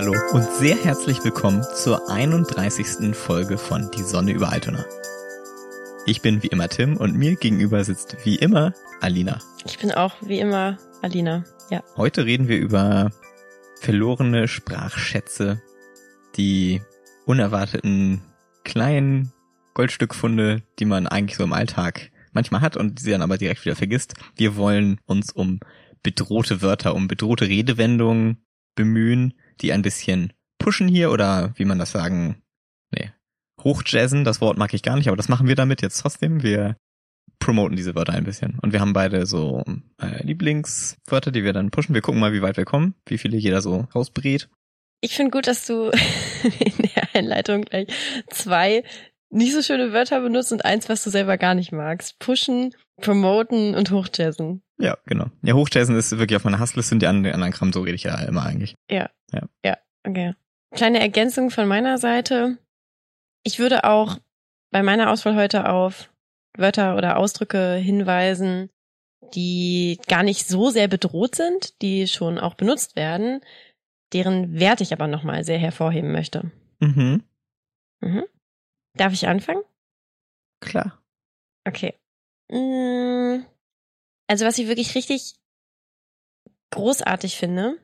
Hallo 0.00 0.14
und 0.30 0.44
sehr 0.52 0.76
herzlich 0.76 1.24
willkommen 1.24 1.64
zur 1.74 2.08
31. 2.08 3.16
Folge 3.16 3.58
von 3.58 3.90
Die 3.90 4.04
Sonne 4.04 4.30
über 4.30 4.48
Altona. 4.52 4.84
Ich 6.06 6.22
bin 6.22 6.40
wie 6.40 6.46
immer 6.46 6.68
Tim 6.68 6.96
und 6.96 7.16
mir 7.16 7.34
gegenüber 7.34 7.82
sitzt 7.82 8.16
wie 8.24 8.36
immer 8.36 8.72
Alina. 9.00 9.40
Ich 9.66 9.76
bin 9.80 9.90
auch 9.90 10.14
wie 10.20 10.38
immer 10.38 10.78
Alina, 11.02 11.42
ja. 11.68 11.82
Heute 11.96 12.26
reden 12.26 12.46
wir 12.46 12.58
über 12.58 13.10
verlorene 13.80 14.46
Sprachschätze, 14.46 15.60
die 16.36 16.80
unerwarteten 17.26 18.20
kleinen 18.62 19.32
Goldstückfunde, 19.74 20.62
die 20.78 20.84
man 20.84 21.08
eigentlich 21.08 21.38
so 21.38 21.42
im 21.42 21.52
Alltag 21.52 22.12
manchmal 22.30 22.60
hat 22.60 22.76
und 22.76 23.00
sie 23.00 23.10
dann 23.10 23.22
aber 23.22 23.36
direkt 23.36 23.64
wieder 23.64 23.74
vergisst. 23.74 24.14
Wir 24.36 24.54
wollen 24.54 25.00
uns 25.06 25.32
um 25.32 25.58
bedrohte 26.04 26.62
Wörter, 26.62 26.94
um 26.94 27.08
bedrohte 27.08 27.48
Redewendungen 27.48 28.44
bemühen, 28.76 29.34
die 29.60 29.72
ein 29.72 29.82
bisschen 29.82 30.32
pushen 30.58 30.88
hier 30.88 31.10
oder 31.10 31.52
wie 31.56 31.64
man 31.64 31.78
das 31.78 31.92
sagen, 31.92 32.42
nee, 32.90 33.10
hochjazzen, 33.62 34.24
das 34.24 34.40
Wort 34.40 34.58
mag 34.58 34.74
ich 34.74 34.82
gar 34.82 34.96
nicht, 34.96 35.08
aber 35.08 35.16
das 35.16 35.28
machen 35.28 35.48
wir 35.48 35.54
damit 35.54 35.82
jetzt 35.82 36.00
trotzdem. 36.00 36.42
Wir 36.42 36.76
promoten 37.38 37.76
diese 37.76 37.94
Wörter 37.94 38.14
ein 38.14 38.24
bisschen. 38.24 38.58
Und 38.60 38.72
wir 38.72 38.80
haben 38.80 38.92
beide 38.92 39.26
so 39.26 39.62
äh, 40.00 40.22
Lieblingswörter, 40.24 41.30
die 41.30 41.44
wir 41.44 41.52
dann 41.52 41.70
pushen. 41.70 41.94
Wir 41.94 42.02
gucken 42.02 42.20
mal, 42.20 42.32
wie 42.32 42.42
weit 42.42 42.56
wir 42.56 42.64
kommen, 42.64 42.94
wie 43.06 43.18
viele 43.18 43.36
jeder 43.36 43.62
so 43.62 43.86
rausbrät. 43.94 44.48
Ich 45.00 45.14
finde 45.14 45.30
gut, 45.30 45.46
dass 45.46 45.66
du 45.66 45.90
in 46.58 46.90
der 46.94 47.14
Einleitung 47.14 47.62
gleich 47.62 47.88
zwei 48.30 48.82
nicht 49.30 49.52
so 49.52 49.62
schöne 49.62 49.92
Wörter 49.92 50.20
benutzt 50.20 50.52
und 50.52 50.64
eins, 50.64 50.88
was 50.88 51.04
du 51.04 51.10
selber 51.10 51.36
gar 51.36 51.54
nicht 51.54 51.70
magst. 51.70 52.18
Pushen, 52.18 52.74
promoten 53.00 53.74
und 53.74 53.90
hochjazzen. 53.90 54.62
Ja, 54.80 54.96
genau. 55.06 55.26
Ja, 55.42 55.54
hochjazzen 55.54 55.96
ist 55.96 56.16
wirklich 56.18 56.36
auf 56.36 56.44
meiner 56.44 56.60
Hassliste 56.60 56.94
und 56.94 57.00
die 57.00 57.06
anderen, 57.06 57.34
anderen 57.34 57.52
Kram, 57.52 57.72
so 57.72 57.82
rede 57.82 57.96
ich 57.96 58.04
ja 58.04 58.14
immer 58.22 58.44
eigentlich. 58.44 58.74
Ja. 58.90 59.10
Ja. 59.32 59.48
Ja, 59.64 59.78
okay. 60.06 60.34
Kleine 60.74 61.00
Ergänzung 61.00 61.50
von 61.50 61.66
meiner 61.66 61.98
Seite. 61.98 62.58
Ich 63.44 63.58
würde 63.58 63.84
auch 63.84 64.18
bei 64.70 64.82
meiner 64.82 65.10
Auswahl 65.10 65.34
heute 65.34 65.68
auf 65.68 66.10
Wörter 66.56 66.96
oder 66.96 67.16
Ausdrücke 67.16 67.74
hinweisen, 67.74 68.70
die 69.34 69.98
gar 70.08 70.22
nicht 70.22 70.46
so 70.46 70.70
sehr 70.70 70.88
bedroht 70.88 71.34
sind, 71.34 71.80
die 71.82 72.06
schon 72.06 72.38
auch 72.38 72.54
benutzt 72.54 72.96
werden, 72.96 73.40
deren 74.12 74.58
Wert 74.58 74.80
ich 74.80 74.92
aber 74.92 75.06
nochmal 75.06 75.44
sehr 75.44 75.58
hervorheben 75.58 76.12
möchte. 76.12 76.50
Mhm. 76.80 77.22
Mhm. 78.00 78.24
Darf 78.94 79.12
ich 79.12 79.28
anfangen? 79.28 79.62
Klar. 80.60 81.02
Okay. 81.66 81.94
Mm, 82.50 83.44
also 84.28 84.44
was 84.44 84.58
ich 84.58 84.68
wirklich 84.68 84.94
richtig 84.94 85.34
großartig 86.70 87.36
finde 87.36 87.78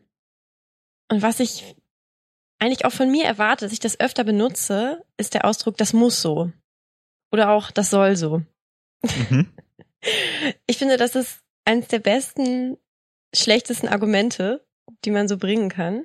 und 1.10 1.22
was 1.22 1.40
ich 1.40 1.76
eigentlich 2.58 2.84
auch 2.84 2.92
von 2.92 3.10
mir 3.10 3.24
erwarte, 3.24 3.64
dass 3.64 3.72
ich 3.72 3.80
das 3.80 3.98
öfter 4.00 4.24
benutze, 4.24 5.04
ist 5.16 5.34
der 5.34 5.44
Ausdruck, 5.44 5.76
das 5.76 5.92
muss 5.92 6.22
so. 6.22 6.52
Oder 7.32 7.50
auch, 7.50 7.70
das 7.70 7.90
soll 7.90 8.16
so. 8.16 8.42
Mhm. 9.02 9.52
Ich 10.66 10.76
finde, 10.76 10.98
das 10.98 11.14
ist 11.14 11.42
eines 11.64 11.88
der 11.88 11.98
besten, 11.98 12.76
schlechtesten 13.34 13.88
Argumente, 13.88 14.62
die 15.06 15.10
man 15.10 15.28
so 15.28 15.38
bringen 15.38 15.70
kann. 15.70 16.04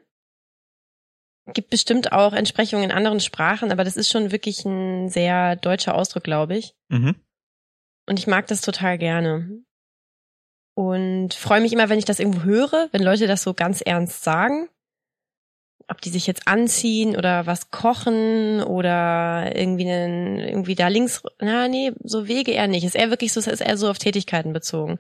Gibt 1.54 1.70
bestimmt 1.70 2.14
auch 2.14 2.32
Entsprechungen 2.32 2.86
in 2.86 2.92
anderen 2.94 3.20
Sprachen, 3.20 3.74
aber 3.74 3.84
das 3.84 3.98
ist 3.98 4.10
schon 4.10 4.32
wirklich 4.32 4.64
ein 4.64 5.10
sehr 5.10 5.58
deutscher 5.58 5.96
Ausdruck, 5.96 6.24
glaube 6.24 6.56
ich. 6.56 6.76
Mhm. 6.88 7.16
Und 8.08 8.20
ich 8.20 8.28
mag 8.28 8.48
das 8.48 8.62
total 8.62 8.98
gerne. 8.98 9.66
Und 10.80 11.34
freue 11.34 11.60
mich 11.60 11.74
immer, 11.74 11.90
wenn 11.90 12.00
ich 12.00 12.06
das 12.06 12.22
irgendwo 12.22 12.44
höre, 12.44 12.88
wenn 12.94 13.04
Leute 13.04 13.28
das 13.28 13.44
so 13.44 13.54
ganz 13.54 13.82
ernst 13.82 14.24
sagen 14.24 14.70
ob 15.90 16.02
die 16.02 16.10
sich 16.10 16.28
jetzt 16.28 16.48
anziehen 16.48 17.16
oder 17.16 17.48
was 17.48 17.72
kochen 17.72 18.62
oder 18.62 19.56
irgendwie 19.56 19.90
einen, 19.90 20.38
irgendwie 20.38 20.76
da 20.76 20.88
links, 20.88 21.24
na 21.42 21.68
nee, 21.68 21.94
so 22.04 22.28
Wege 22.28 22.52
eher 22.52 22.68
nicht. 22.68 22.84
Ist 22.84 22.96
eher 22.96 23.10
wirklich 23.10 23.34
so, 23.34 23.40
ist 23.40 23.60
eher 23.60 23.76
so 23.76 23.90
auf 23.90 23.98
Tätigkeiten 23.98 24.54
bezogen. 24.54 25.00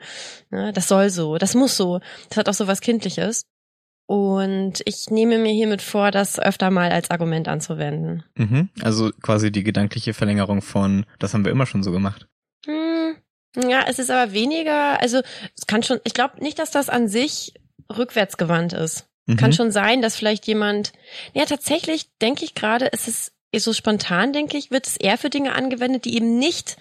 Ne? 0.49 0.73
Das 0.73 0.87
soll 0.87 1.11
so, 1.11 1.37
das 1.37 1.53
muss 1.53 1.77
so. 1.77 1.99
Das 2.29 2.37
hat 2.37 2.49
auch 2.49 2.55
so 2.55 2.65
was 2.65 2.81
Kindliches. 2.81 3.45
Und 4.07 4.81
ich 4.85 5.11
nehme 5.11 5.37
mir 5.37 5.53
hiermit 5.53 5.83
vor, 5.83 6.09
das 6.09 6.39
öfter 6.39 6.71
mal 6.71 6.91
als 6.91 7.11
Argument 7.11 7.47
anzuwenden. 7.47 8.23
Mhm. 8.35 8.69
Also 8.81 9.11
quasi 9.21 9.51
die 9.51 9.63
gedankliche 9.63 10.15
Verlängerung 10.15 10.63
von, 10.63 11.05
das 11.19 11.35
haben 11.35 11.45
wir 11.45 11.51
immer 11.51 11.67
schon 11.67 11.83
so 11.83 11.91
gemacht. 11.91 12.27
Ja, 13.55 13.85
es 13.87 13.99
ist 13.99 14.11
aber 14.11 14.31
weniger, 14.31 15.01
also 15.01 15.21
es 15.57 15.65
kann 15.65 15.83
schon, 15.83 15.99
ich 16.03 16.13
glaube 16.13 16.43
nicht, 16.43 16.59
dass 16.59 16.71
das 16.71 16.89
an 16.89 17.07
sich 17.07 17.53
rückwärtsgewandt 17.95 18.73
ist. 18.73 19.07
Mhm. 19.25 19.37
Kann 19.37 19.53
schon 19.53 19.71
sein, 19.71 20.01
dass 20.01 20.15
vielleicht 20.15 20.45
jemand, 20.47 20.93
ja, 21.33 21.45
tatsächlich 21.45 22.09
denke 22.19 22.45
ich 22.45 22.55
gerade, 22.55 22.91
es 22.91 23.07
ist 23.07 23.33
so 23.55 23.73
spontan, 23.73 24.33
denke 24.33 24.57
ich, 24.57 24.69
wird 24.69 24.85
es 24.85 24.97
eher 24.97 25.17
für 25.17 25.29
Dinge 25.29 25.55
angewendet, 25.55 26.05
die 26.05 26.15
eben 26.15 26.37
nicht 26.37 26.77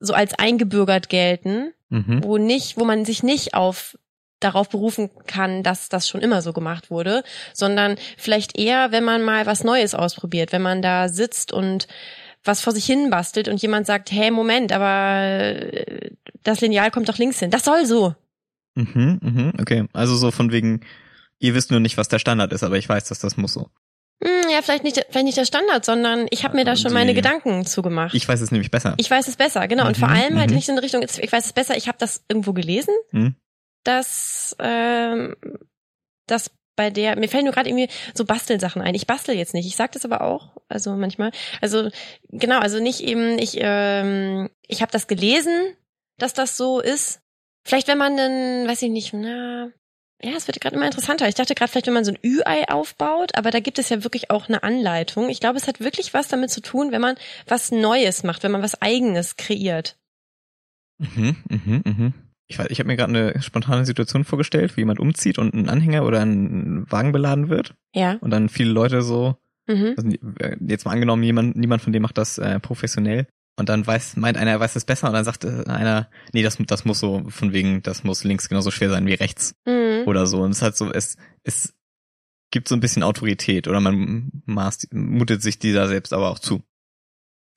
so 0.00 0.14
als 0.14 0.34
eingebürgert 0.34 1.08
gelten, 1.08 1.72
mhm. 1.88 2.22
wo 2.22 2.38
nicht, 2.38 2.76
wo 2.76 2.84
man 2.84 3.04
sich 3.04 3.22
nicht 3.22 3.54
auf 3.54 3.96
darauf 4.40 4.68
berufen 4.68 5.10
kann, 5.26 5.64
dass 5.64 5.88
das 5.88 6.08
schon 6.08 6.20
immer 6.20 6.42
so 6.42 6.52
gemacht 6.52 6.90
wurde, 6.90 7.24
sondern 7.52 7.96
vielleicht 8.16 8.56
eher, 8.56 8.92
wenn 8.92 9.02
man 9.02 9.22
mal 9.22 9.46
was 9.46 9.64
Neues 9.64 9.94
ausprobiert, 9.94 10.52
wenn 10.52 10.62
man 10.62 10.80
da 10.80 11.08
sitzt 11.08 11.52
und 11.52 11.88
was 12.48 12.60
vor 12.60 12.72
sich 12.72 12.84
hin 12.84 13.10
bastelt 13.10 13.46
und 13.46 13.62
jemand 13.62 13.86
sagt, 13.86 14.10
hey, 14.10 14.32
Moment, 14.32 14.72
aber 14.72 15.22
äh, 15.22 16.10
das 16.42 16.60
Lineal 16.60 16.90
kommt 16.90 17.08
doch 17.08 17.18
links 17.18 17.38
hin. 17.38 17.50
Das 17.50 17.64
soll 17.64 17.86
so. 17.86 18.16
Mhm, 18.74 19.20
mhm, 19.22 19.52
okay. 19.60 19.86
Also 19.92 20.16
so 20.16 20.32
von 20.32 20.50
wegen, 20.50 20.80
Ihr 21.40 21.54
wisst 21.54 21.70
nur 21.70 21.80
nicht, 21.80 21.96
was 21.96 22.08
der 22.08 22.18
Standard 22.18 22.52
ist, 22.52 22.62
aber 22.62 22.76
ich 22.78 22.88
weiß, 22.88 23.08
dass 23.08 23.20
das 23.20 23.36
muss 23.36 23.52
so. 23.52 23.70
Hm, 24.22 24.50
ja, 24.50 24.62
vielleicht 24.62 24.82
nicht, 24.82 24.96
vielleicht 25.08 25.26
nicht 25.26 25.38
der 25.38 25.44
Standard, 25.44 25.84
sondern 25.84 26.26
ich 26.30 26.42
habe 26.42 26.56
mir 26.56 26.64
da 26.64 26.74
schon 26.74 26.92
meine 26.92 27.14
Gedanken 27.14 27.64
zugemacht. 27.64 28.14
Ich 28.14 28.26
weiß 28.26 28.40
es 28.40 28.50
nämlich 28.50 28.72
besser. 28.72 28.94
Ich 28.96 29.08
weiß 29.08 29.28
es 29.28 29.36
besser, 29.36 29.68
genau. 29.68 29.84
Mhm, 29.84 29.88
und 29.88 29.96
vor 29.96 30.08
allem 30.08 30.38
halt 30.38 30.50
mhm. 30.50 30.56
nicht 30.56 30.68
in 30.68 30.78
Richtung, 30.78 31.02
ich 31.02 31.32
weiß 31.32 31.46
es 31.46 31.52
besser, 31.52 31.76
ich 31.76 31.86
habe 31.86 31.98
das 31.98 32.24
irgendwo 32.28 32.52
gelesen, 32.52 32.94
mhm. 33.12 33.36
dass, 33.84 34.56
ähm, 34.58 35.36
dass 36.26 36.50
bei 36.78 36.90
der, 36.90 37.18
mir 37.18 37.28
fällen 37.28 37.44
nur 37.44 37.52
gerade 37.52 37.68
irgendwie 37.68 37.88
so 38.14 38.24
Bastelsachen 38.24 38.80
ein. 38.80 38.94
Ich 38.94 39.08
bastel 39.08 39.34
jetzt 39.34 39.52
nicht, 39.52 39.66
ich 39.66 39.74
sag 39.74 39.90
das 39.92 40.04
aber 40.04 40.20
auch, 40.20 40.52
also 40.68 40.94
manchmal. 40.94 41.32
Also 41.60 41.90
genau, 42.30 42.60
also 42.60 42.78
nicht 42.78 43.00
eben, 43.00 43.36
ich, 43.36 43.58
ähm, 43.58 44.48
ich 44.66 44.80
habe 44.80 44.92
das 44.92 45.08
gelesen, 45.08 45.74
dass 46.18 46.34
das 46.34 46.56
so 46.56 46.80
ist. 46.80 47.20
Vielleicht 47.64 47.88
wenn 47.88 47.98
man 47.98 48.16
dann, 48.16 48.68
weiß 48.68 48.80
ich 48.82 48.90
nicht, 48.90 49.12
na, 49.12 49.70
ja, 50.22 50.30
es 50.36 50.46
wird 50.46 50.60
gerade 50.60 50.76
immer 50.76 50.86
interessanter. 50.86 51.28
Ich 51.28 51.34
dachte 51.34 51.56
gerade 51.56 51.70
vielleicht, 51.70 51.88
wenn 51.88 51.94
man 51.94 52.04
so 52.04 52.12
ein 52.12 52.18
Ü-Ei 52.24 52.68
aufbaut, 52.68 53.34
aber 53.34 53.50
da 53.50 53.58
gibt 53.58 53.80
es 53.80 53.88
ja 53.88 54.04
wirklich 54.04 54.30
auch 54.30 54.48
eine 54.48 54.62
Anleitung. 54.62 55.28
Ich 55.30 55.40
glaube, 55.40 55.58
es 55.58 55.66
hat 55.66 55.80
wirklich 55.80 56.14
was 56.14 56.28
damit 56.28 56.50
zu 56.50 56.62
tun, 56.62 56.92
wenn 56.92 57.00
man 57.00 57.16
was 57.48 57.72
Neues 57.72 58.22
macht, 58.22 58.44
wenn 58.44 58.52
man 58.52 58.62
was 58.62 58.80
Eigenes 58.80 59.36
kreiert. 59.36 59.96
Mhm, 60.98 61.36
mhm, 61.48 61.82
mhm. 61.84 62.14
Ich, 62.48 62.58
weiß, 62.58 62.68
ich 62.70 62.78
habe 62.78 62.88
mir 62.88 62.96
gerade 62.96 63.14
eine 63.14 63.42
spontane 63.42 63.84
Situation 63.84 64.24
vorgestellt, 64.24 64.76
wie 64.76 64.80
jemand 64.80 65.00
umzieht 65.00 65.38
und 65.38 65.54
ein 65.54 65.68
Anhänger 65.68 66.04
oder 66.04 66.20
ein 66.20 66.90
Wagen 66.90 67.12
beladen 67.12 67.48
wird. 67.48 67.74
Ja. 67.94 68.16
Und 68.20 68.30
dann 68.30 68.48
viele 68.48 68.70
Leute 68.70 69.02
so, 69.02 69.36
mhm. 69.66 69.94
also 69.96 70.08
äh, 70.40 70.56
jetzt 70.60 70.84
mal 70.86 70.92
angenommen, 70.92 71.22
jemand, 71.22 71.56
niemand 71.56 71.82
von 71.82 71.92
dem 71.92 72.02
macht 72.02 72.18
das 72.18 72.38
äh, 72.38 72.58
professionell, 72.58 73.26
und 73.58 73.68
dann 73.68 73.84
weiß, 73.84 74.16
meint 74.16 74.36
einer, 74.36 74.52
er 74.52 74.60
weiß 74.60 74.76
es 74.76 74.84
besser 74.84 75.08
und 75.08 75.14
dann 75.14 75.24
sagt 75.24 75.44
äh, 75.44 75.64
einer, 75.66 76.08
nee, 76.32 76.44
das, 76.44 76.58
das 76.64 76.84
muss 76.84 77.00
so, 77.00 77.24
von 77.28 77.52
wegen, 77.52 77.82
das 77.82 78.04
muss 78.04 78.22
links 78.22 78.48
genauso 78.48 78.70
schwer 78.70 78.88
sein 78.88 79.04
wie 79.06 79.14
rechts. 79.14 79.56
Mhm. 79.66 80.04
Oder 80.06 80.26
so. 80.26 80.42
Und 80.42 80.52
es 80.52 80.62
hat 80.62 80.76
so, 80.76 80.92
es, 80.92 81.16
es 81.42 81.74
gibt 82.52 82.68
so 82.68 82.76
ein 82.76 82.80
bisschen 82.80 83.02
Autorität 83.02 83.66
oder 83.66 83.80
man 83.80 84.30
maßt, 84.46 84.94
mutet 84.94 85.42
sich 85.42 85.58
dieser 85.58 85.88
selbst 85.88 86.12
aber 86.12 86.30
auch 86.30 86.38
zu. 86.38 86.62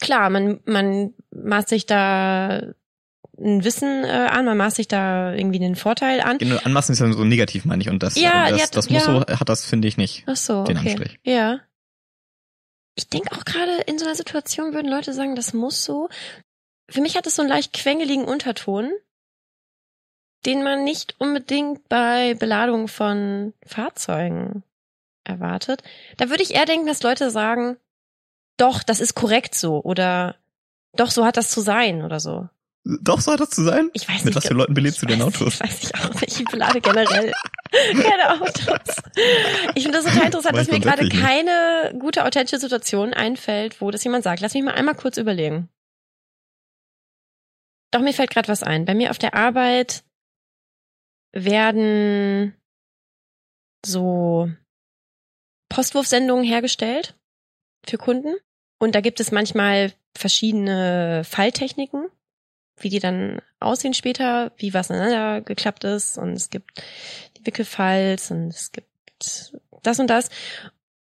Klar, 0.01 0.31
man, 0.31 0.59
man 0.65 1.13
maßt 1.35 1.69
sich 1.69 1.85
da 1.85 2.73
ein 3.43 3.63
Wissen 3.63 4.03
äh, 4.03 4.07
an, 4.07 4.45
man 4.45 4.57
maßt 4.57 4.77
sich 4.77 4.87
da 4.87 5.33
irgendwie 5.33 5.63
einen 5.63 5.75
Vorteil 5.75 6.21
an. 6.21 6.37
Genau, 6.37 6.57
anmaßen 6.63 6.93
ist 6.93 6.99
ja 6.99 7.11
so 7.11 7.23
negativ, 7.23 7.65
meine 7.65 7.81
ich. 7.81 7.89
Und 7.89 8.03
das, 8.03 8.15
ja, 8.15 8.49
das, 8.49 8.59
ja, 8.59 8.65
das 8.71 8.89
muss 8.89 9.05
ja. 9.05 9.25
so, 9.27 9.39
hat 9.39 9.49
das, 9.49 9.65
finde 9.65 9.87
ich 9.87 9.97
nicht. 9.97 10.23
Ach 10.27 10.35
so, 10.35 10.63
den 10.63 10.77
okay. 10.77 10.89
Anstrich. 10.89 11.19
Ja 11.23 11.61
ich 12.95 13.07
denke 13.07 13.35
auch 13.35 13.45
gerade 13.45 13.81
in 13.87 13.97
so 13.97 14.05
einer 14.05 14.15
Situation 14.15 14.73
würden 14.73 14.91
Leute 14.91 15.13
sagen, 15.13 15.35
das 15.35 15.53
muss 15.53 15.83
so. 15.83 16.09
Für 16.89 17.01
mich 17.01 17.15
hat 17.15 17.25
es 17.25 17.35
so 17.35 17.41
einen 17.41 17.49
leicht 17.49 17.73
quengeligen 17.73 18.25
Unterton, 18.25 18.91
den 20.45 20.63
man 20.63 20.83
nicht 20.83 21.15
unbedingt 21.19 21.87
bei 21.87 22.33
Beladung 22.33 22.87
von 22.87 23.53
Fahrzeugen 23.65 24.63
erwartet. 25.23 25.83
Da 26.17 26.29
würde 26.29 26.43
ich 26.43 26.53
eher 26.53 26.65
denken, 26.65 26.87
dass 26.87 27.03
Leute 27.03 27.31
sagen, 27.31 27.77
doch, 28.57 28.83
das 28.83 28.99
ist 28.99 29.15
korrekt 29.15 29.55
so 29.55 29.81
oder 29.81 30.35
doch, 30.93 31.09
so 31.11 31.25
hat 31.25 31.37
das 31.37 31.49
zu 31.49 31.61
sein 31.61 32.03
oder 32.03 32.19
so. 32.19 32.49
Doch, 32.83 33.21
so 33.21 33.31
hat 33.31 33.39
das 33.39 33.51
zu 33.51 33.63
sein? 33.63 33.89
Ich 33.93 34.07
weiß 34.07 34.15
nicht. 34.15 34.25
Mit 34.25 34.35
was 34.35 34.47
für 34.47 34.55
Leuten 34.55 34.73
belädst 34.73 35.01
du 35.01 35.05
denn 35.05 35.21
Autos? 35.21 35.55
Ich 35.55 35.59
weiß 35.59 35.83
ich 35.83 35.95
auch 35.95 36.13
nicht. 36.21 36.39
Ich 36.39 36.45
belade 36.45 36.81
generell 36.81 37.31
keine 37.71 38.41
Autos. 38.41 38.95
Ich 39.75 39.83
finde 39.83 39.99
das 39.99 40.05
total 40.05 40.25
interessant, 40.25 40.57
dass 40.57 40.71
mir 40.71 40.79
gerade 40.79 41.07
keine 41.09 41.93
gute, 41.99 42.25
authentische 42.25 42.59
Situation 42.59 43.13
einfällt, 43.13 43.81
wo 43.81 43.91
das 43.91 44.03
jemand 44.03 44.23
sagt. 44.23 44.41
Lass 44.41 44.55
mich 44.55 44.63
mal 44.63 44.73
einmal 44.73 44.95
kurz 44.95 45.17
überlegen. 45.17 45.69
Doch, 47.91 48.01
mir 48.01 48.13
fällt 48.13 48.31
gerade 48.31 48.47
was 48.47 48.63
ein. 48.63 48.85
Bei 48.85 48.95
mir 48.95 49.11
auf 49.11 49.19
der 49.19 49.35
Arbeit 49.35 50.03
werden 51.33 52.55
so 53.85 54.49
Postwurfsendungen 55.69 56.45
hergestellt 56.45 57.15
für 57.85 57.97
Kunden. 57.97 58.35
Und 58.79 58.95
da 58.95 59.01
gibt 59.01 59.19
es 59.19 59.31
manchmal 59.31 59.93
verschiedene 60.17 61.23
Falltechniken, 61.23 62.07
wie 62.83 62.89
die 62.89 62.99
dann 62.99 63.41
aussehen 63.59 63.93
später, 63.93 64.51
wie 64.57 64.73
was 64.73 64.91
aneinander 64.91 65.41
geklappt 65.41 65.83
ist. 65.83 66.17
Und 66.17 66.33
es 66.33 66.49
gibt 66.49 66.83
die 67.37 67.45
Wickelfalls 67.45 68.31
und 68.31 68.49
es 68.49 68.71
gibt 68.71 68.87
das 69.83 69.99
und 69.99 70.07
das. 70.07 70.29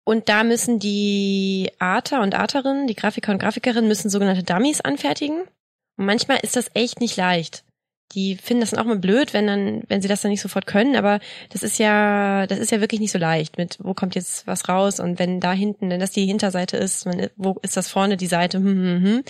Und 0.05 0.29
da 0.29 0.43
müssen 0.43 0.79
die 0.79 1.71
Arter 1.79 2.21
und 2.21 2.35
Arterinnen, 2.35 2.87
die 2.87 2.95
Grafiker 2.95 3.31
und 3.31 3.39
Grafikerinnen 3.39 3.87
müssen 3.87 4.09
sogenannte 4.09 4.43
Dummies 4.43 4.81
anfertigen. 4.81 5.41
Und 5.97 6.05
manchmal 6.05 6.39
ist 6.41 6.55
das 6.55 6.71
echt 6.73 6.99
nicht 6.99 7.15
leicht 7.15 7.63
die 8.13 8.35
finden 8.35 8.61
das 8.61 8.71
dann 8.71 8.79
auch 8.79 8.85
mal 8.85 8.97
blöd, 8.97 9.33
wenn 9.33 9.47
dann, 9.47 9.83
wenn 9.87 10.01
sie 10.01 10.07
das 10.07 10.21
dann 10.21 10.31
nicht 10.31 10.41
sofort 10.41 10.65
können, 10.65 10.95
aber 10.95 11.19
das 11.51 11.63
ist 11.63 11.79
ja, 11.79 12.47
das 12.47 12.59
ist 12.59 12.71
ja 12.71 12.81
wirklich 12.81 13.01
nicht 13.01 13.11
so 13.11 13.19
leicht 13.19 13.57
mit, 13.57 13.77
wo 13.79 13.93
kommt 13.93 14.15
jetzt 14.15 14.47
was 14.47 14.69
raus 14.69 14.99
und 14.99 15.19
wenn 15.19 15.39
da 15.39 15.53
hinten, 15.53 15.89
wenn 15.89 15.99
das 15.99 16.11
die 16.11 16.25
Hinterseite 16.25 16.77
ist, 16.77 17.07
wo 17.35 17.57
ist 17.61 17.77
das 17.77 17.89
vorne 17.89 18.17
die 18.17 18.27
Seite, 18.27 18.57
hm, 18.57 18.65
hm, 18.65 19.03
hm. 19.03 19.23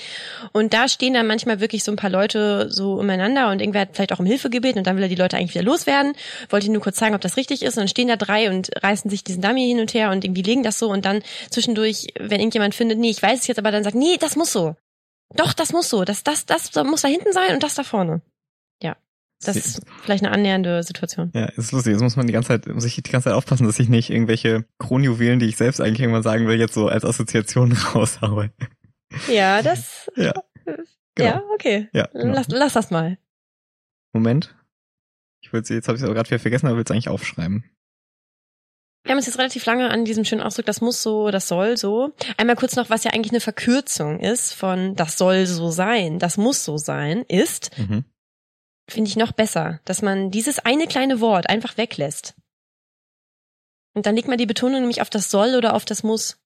Und 0.52 0.74
da 0.74 0.88
stehen 0.88 1.14
dann 1.14 1.28
manchmal 1.28 1.60
wirklich 1.60 1.84
so 1.84 1.92
ein 1.92 1.98
paar 1.98 2.10
Leute 2.10 2.70
so 2.70 2.96
umeinander 2.96 3.50
und 3.50 3.62
irgendwer 3.62 3.82
hat 3.82 3.90
vielleicht 3.94 4.14
auch 4.14 4.20
um 4.20 4.26
Hilfe 4.26 4.50
gebeten 4.50 4.80
und 4.80 4.88
dann 4.88 4.96
will 4.96 5.04
er 5.04 5.10
die 5.10 5.16
Leute 5.16 5.38
eigentlich 5.38 5.56
wieder 5.56 5.64
loswerden, 5.64 6.14
wollte 6.50 6.72
nur 6.72 6.82
kurz 6.82 6.98
zeigen, 6.98 7.16
ob 7.16 7.22
das 7.22 7.38
richtig 7.38 7.64
ist 7.64 7.78
und 7.78 7.82
dann 7.82 7.88
stehen 7.88 8.08
da 8.08 8.16
drei 8.16 8.50
und 8.50 8.72
reißen 8.82 9.10
sich 9.10 9.24
diesen 9.24 9.42
Dummy 9.42 9.68
hin 9.68 9.80
und 9.80 9.94
her 9.94 10.12
und 10.12 10.24
irgendwie 10.24 10.42
legen 10.42 10.64
das 10.64 10.80
so 10.80 10.90
und 10.90 11.06
dann 11.06 11.24
zwischendurch, 11.50 12.08
wenn 12.20 12.40
irgendjemand 12.40 12.76
findet, 12.76 13.00
nee, 13.00 13.10
ich 13.10 13.22
weiß 13.22 13.42
es 13.42 13.48
jetzt, 13.48 13.60
aber 13.60 13.72
dann 13.72 13.84
sagt, 13.84 13.96
nee, 13.96 14.18
das 14.20 14.36
muss 14.36 14.52
so. 14.52 14.76
Doch, 15.36 15.54
das 15.54 15.74
muss 15.74 15.90
so. 15.90 16.04
Das, 16.04 16.24
das, 16.24 16.46
das 16.46 16.74
muss 16.84 17.02
da 17.02 17.08
hinten 17.08 17.34
sein 17.34 17.54
und 17.54 17.64
das 17.64 17.76
da 17.76 17.84
vorne. 17.84 18.22
Das 19.44 19.56
ist 19.56 19.82
vielleicht 20.02 20.24
eine 20.24 20.34
annähernde 20.34 20.84
Situation. 20.84 21.32
Ja, 21.34 21.46
ist 21.46 21.72
lustig. 21.72 21.94
Jetzt 21.94 22.02
muss 22.02 22.16
man 22.16 22.28
die 22.28 22.34
ganze 22.34 22.50
Zeit, 22.50 22.68
muss 22.68 22.86
ich 22.86 22.96
die 22.96 23.12
ganze 23.12 23.30
Zeit 23.30 23.34
aufpassen, 23.34 23.66
dass 23.66 23.80
ich 23.80 23.90
nicht 23.90 24.10
irgendwelche 24.10 24.66
Kronjuwelen, 24.80 25.40
die 25.40 25.48
ich 25.48 25.58
selbst 25.58 25.82
eigentlich 25.82 26.02
irgendwann 26.02 26.24
sagen 26.24 26.48
will, 26.48 26.60
jetzt 26.60 26.74
so 26.74 26.88
als 26.88 27.06
Assoziation 27.06 27.72
raushaue. 27.96 28.52
Ja, 29.28 29.62
das. 29.62 30.10
Ja. 30.16 30.34
Genau. 31.16 31.30
Ja, 31.30 31.44
okay. 31.54 31.90
Ja, 31.94 32.08
genau. 32.08 32.34
lass, 32.34 32.48
lass 32.50 32.74
das 32.74 32.92
mal. 32.92 33.18
Moment. 34.14 34.56
Ich 35.42 35.54
würde 35.54 35.74
jetzt 35.74 35.88
habe 35.88 35.96
ich 35.96 36.02
es 36.02 36.06
aber 36.06 36.16
gerade 36.16 36.30
wieder 36.30 36.40
vergessen, 36.40 36.68
aber 36.68 36.78
will 36.78 36.84
es 36.84 36.92
eigentlich 36.92 37.10
aufschreiben. 37.10 37.64
Wir 39.04 39.12
haben 39.12 39.18
uns 39.18 39.26
jetzt 39.26 39.38
relativ 39.38 39.66
lange 39.66 39.90
an 39.90 40.06
diesem 40.06 40.24
schönen 40.24 40.42
Ausdruck, 40.42 40.66
das 40.66 40.80
muss 40.80 41.04
so, 41.04 41.30
das 41.30 41.50
soll 41.50 41.76
so. 41.76 42.14
Einmal 42.38 42.56
kurz 42.56 42.78
noch, 42.78 42.90
was 42.90 43.04
ja 43.04 43.12
eigentlich 43.12 43.34
eine 43.34 43.42
Verkürzung 43.42 44.22
ist 44.22 44.54
von 44.54 44.96
das 44.96 45.18
soll 45.18 45.46
so 45.46 45.72
sein, 45.72 46.20
das 46.20 46.38
muss 46.38 46.64
so 46.64 46.78
sein, 46.78 47.24
ist, 47.28 47.78
mhm 47.78 48.06
finde 48.90 49.10
ich 49.10 49.16
noch 49.16 49.32
besser, 49.32 49.80
dass 49.86 50.02
man 50.02 50.32
dieses 50.32 50.60
eine 50.60 50.88
kleine 50.88 51.22
Wort 51.22 51.50
einfach 51.50 51.78
weglässt. 51.78 52.36
Und 53.94 54.06
dann 54.06 54.16
legt 54.16 54.28
man 54.28 54.38
die 54.38 54.46
Betonung 54.46 54.80
nämlich 54.82 55.02
auf 55.02 55.10
das 55.10 55.30
soll 55.30 55.56
oder 55.56 55.76
auf 55.76 55.86
das 55.86 56.04
muss. 56.04 56.40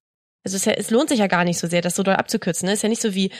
Also 0.43 0.57
es, 0.57 0.67
es 0.67 0.89
lohnt 0.91 1.09
sich 1.09 1.19
ja 1.19 1.27
gar 1.27 1.43
nicht 1.43 1.59
so 1.59 1.67
sehr, 1.67 1.81
das 1.81 1.95
so 1.95 2.03
doll 2.03 2.15
abzukürzen. 2.15 2.67
Ne? 2.67 2.73
Es 2.73 2.79
ist 2.79 2.83
ja 2.83 2.89
nicht 2.89 3.01
so 3.01 3.15
wie, 3.15 3.31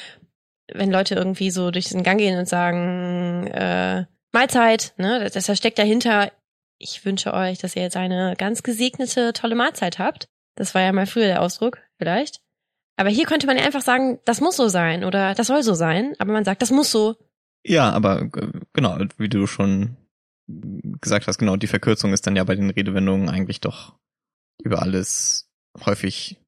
wenn 0.73 0.91
Leute 0.91 1.15
irgendwie 1.15 1.51
so 1.51 1.71
durch 1.71 1.85
diesen 1.85 2.03
Gang 2.03 2.19
gehen 2.19 2.37
und 2.37 2.47
sagen, 2.47 3.47
äh, 3.47 4.05
Mahlzeit, 4.31 4.93
ne? 4.97 5.29
Das, 5.31 5.45
das 5.45 5.57
steckt 5.57 5.79
dahinter, 5.79 6.31
ich 6.77 7.05
wünsche 7.05 7.33
euch, 7.33 7.57
dass 7.57 7.75
ihr 7.75 7.81
jetzt 7.81 7.97
eine 7.97 8.35
ganz 8.37 8.63
gesegnete, 8.63 9.33
tolle 9.33 9.55
Mahlzeit 9.55 9.99
habt. 9.99 10.27
Das 10.55 10.75
war 10.75 10.81
ja 10.81 10.91
mal 10.91 11.07
früher 11.07 11.27
der 11.27 11.41
Ausdruck, 11.41 11.79
vielleicht. 11.97 12.41
Aber 12.97 13.09
hier 13.09 13.25
könnte 13.25 13.47
man 13.47 13.57
ja 13.57 13.63
einfach 13.63 13.81
sagen, 13.81 14.19
das 14.25 14.41
muss 14.41 14.57
so 14.57 14.67
sein 14.67 15.03
oder 15.03 15.35
das 15.35 15.47
soll 15.47 15.63
so 15.63 15.75
sein, 15.75 16.15
aber 16.19 16.33
man 16.33 16.45
sagt, 16.45 16.61
das 16.61 16.71
muss 16.71 16.91
so. 16.91 17.15
Ja, 17.67 17.91
aber 17.91 18.21
äh, 18.21 18.51
genau, 18.73 18.97
wie 19.17 19.27
du 19.29 19.45
schon 19.45 19.97
gesagt 21.01 21.27
hast, 21.27 21.37
genau, 21.37 21.57
die 21.57 21.67
Verkürzung 21.67 22.13
ist 22.13 22.25
dann 22.25 22.37
ja 22.37 22.45
bei 22.45 22.55
den 22.55 22.69
Redewendungen 22.69 23.29
eigentlich 23.29 23.59
doch 23.59 23.99
über 24.63 24.81
alles 24.81 25.49
häufig, 25.85 26.39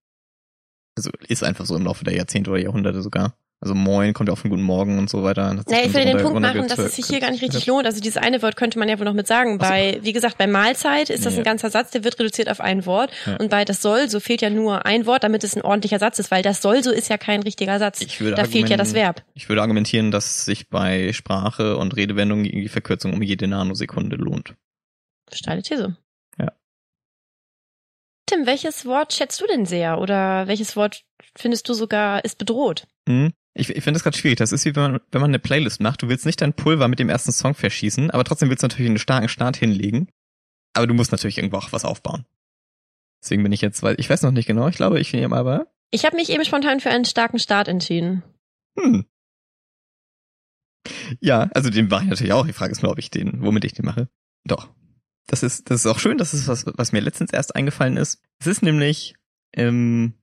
also 0.97 1.11
ist 1.27 1.43
einfach 1.43 1.65
so 1.65 1.75
im 1.75 1.83
Laufe 1.83 2.05
der 2.05 2.15
Jahrzehnte 2.15 2.51
oder 2.51 2.61
Jahrhunderte 2.61 3.01
sogar 3.01 3.35
also 3.61 3.75
Moin 3.75 4.13
kommt 4.13 4.29
ja 4.29 4.33
auch 4.33 4.37
von 4.37 4.49
Guten 4.49 4.63
Morgen 4.63 4.97
und 4.99 5.09
so 5.09 5.21
weiter. 5.23 5.53
Nee, 5.67 5.81
ich 5.85 5.93
will 5.93 6.05
den 6.05 6.17
Punkt 6.17 6.39
machen, 6.39 6.69
dass 6.69 6.79
es 6.79 6.95
sich 6.95 7.07
hier 7.07 7.19
gar 7.19 7.29
nicht 7.29 7.43
richtig 7.43 7.65
lohnt. 7.65 7.85
Also 7.85 7.99
dieses 7.99 8.15
eine 8.15 8.41
Wort 8.41 8.55
könnte 8.55 8.79
man 8.79 8.87
ja 8.87 8.97
wohl 8.97 9.05
noch 9.05 9.13
mit 9.13 9.27
sagen. 9.27 9.57
Bei, 9.57 9.99
wie 10.01 10.13
gesagt, 10.13 10.37
bei 10.37 10.47
Mahlzeit 10.47 11.09
ist 11.09 11.25
das 11.25 11.33
nee. 11.33 11.39
ein 11.39 11.43
ganzer 11.43 11.69
Satz, 11.69 11.91
der 11.91 12.05
wird 12.05 12.17
reduziert 12.19 12.49
auf 12.49 12.61
ein 12.61 12.85
Wort. 12.85 13.11
Ja. 13.25 13.35
Und 13.35 13.49
bei 13.49 13.65
das 13.65 13.81
soll 13.81 14.09
so 14.09 14.21
fehlt 14.21 14.41
ja 14.41 14.49
nur 14.49 14.85
ein 14.85 15.05
Wort, 15.05 15.25
damit 15.25 15.43
es 15.43 15.57
ein 15.57 15.61
ordentlicher 15.61 15.99
Satz 15.99 16.19
ist, 16.19 16.31
weil 16.31 16.41
das 16.41 16.61
soll 16.61 16.83
so 16.83 16.91
ist 16.91 17.09
ja 17.09 17.17
kein 17.17 17.43
richtiger 17.43 17.79
Satz. 17.79 17.99
Ich 17.99 18.21
würde 18.21 18.37
da 18.37 18.45
fehlt 18.45 18.69
ja 18.69 18.77
das 18.77 18.93
Verb. 18.93 19.23
Ich 19.33 19.49
würde 19.49 19.61
argumentieren, 19.61 20.11
dass 20.11 20.45
sich 20.45 20.69
bei 20.69 21.11
Sprache 21.11 21.75
und 21.75 21.97
Redewendungen 21.97 22.45
die 22.45 22.69
Verkürzung 22.69 23.11
um 23.11 23.21
jede 23.21 23.47
Nanosekunde 23.47 24.15
lohnt. 24.15 24.55
Steile 25.33 25.63
These. 25.63 25.97
Ja. 26.37 26.53
Tim, 28.25 28.45
welches 28.45 28.85
Wort 28.85 29.13
schätzt 29.13 29.41
du 29.41 29.47
denn 29.47 29.65
sehr? 29.65 29.99
Oder 29.99 30.47
welches 30.47 30.77
Wort 30.77 31.03
findest 31.35 31.67
du 31.67 31.73
sogar 31.73 32.23
ist 32.23 32.37
bedroht? 32.37 32.87
Hm. 33.07 33.33
Ich, 33.53 33.69
ich 33.69 33.83
finde 33.83 33.97
das 33.97 34.03
gerade 34.03 34.17
schwierig. 34.17 34.37
Das 34.37 34.51
ist 34.51 34.65
wie 34.65 34.75
wenn 34.75 34.91
man, 34.91 35.01
wenn 35.11 35.21
man 35.21 35.31
eine 35.31 35.39
Playlist 35.39 35.81
macht. 35.81 36.01
Du 36.01 36.09
willst 36.09 36.25
nicht 36.25 36.41
dein 36.41 36.53
Pulver 36.53 36.87
mit 36.87 36.99
dem 36.99 37.09
ersten 37.09 37.31
Song 37.31 37.55
verschießen, 37.55 38.11
aber 38.11 38.23
trotzdem 38.23 38.49
willst 38.49 38.63
du 38.63 38.67
natürlich 38.67 38.89
einen 38.89 38.99
starken 38.99 39.29
Start 39.29 39.57
hinlegen. 39.57 40.07
Aber 40.73 40.87
du 40.87 40.93
musst 40.93 41.11
natürlich 41.11 41.37
irgendwo 41.37 41.57
auch 41.57 41.71
was 41.71 41.85
aufbauen. 41.85 42.25
Deswegen 43.21 43.43
bin 43.43 43.51
ich 43.51 43.61
jetzt, 43.61 43.83
weil 43.83 43.99
ich 43.99 44.09
weiß 44.09 44.21
noch 44.21 44.31
nicht 44.31 44.45
genau. 44.45 44.67
Ich 44.67 44.75
glaube, 44.75 44.99
ich 44.99 45.11
nehme 45.13 45.35
aber. 45.35 45.67
Ich 45.91 46.05
habe 46.05 46.15
mich 46.15 46.29
eben 46.29 46.45
spontan 46.45 46.79
für 46.79 46.89
einen 46.89 47.05
starken 47.05 47.39
Start 47.39 47.67
entschieden. 47.67 48.23
Hm. 48.79 49.05
Ja, 51.19 51.49
also 51.53 51.69
den 51.69 51.87
mache 51.87 52.03
ich 52.03 52.09
natürlich 52.09 52.33
auch. 52.33 52.45
Die 52.45 52.53
Frage 52.53 52.71
ist 52.71 52.81
nur, 52.81 52.91
ob 52.91 52.99
ich 52.99 53.11
den, 53.11 53.41
womit 53.41 53.65
ich 53.65 53.73
den 53.73 53.85
mache. 53.85 54.09
Doch. 54.45 54.69
Das 55.27 55.43
ist, 55.43 55.69
das 55.69 55.81
ist 55.81 55.85
auch 55.85 55.99
schön. 55.99 56.17
Das 56.17 56.33
ist 56.33 56.47
was, 56.47 56.65
was 56.65 56.91
mir 56.91 57.01
letztens 57.01 57.33
erst 57.33 57.55
eingefallen 57.55 57.97
ist. 57.97 58.21
Es 58.39 58.47
ist 58.47 58.63
nämlich 58.63 59.15
ähm, 59.53 60.13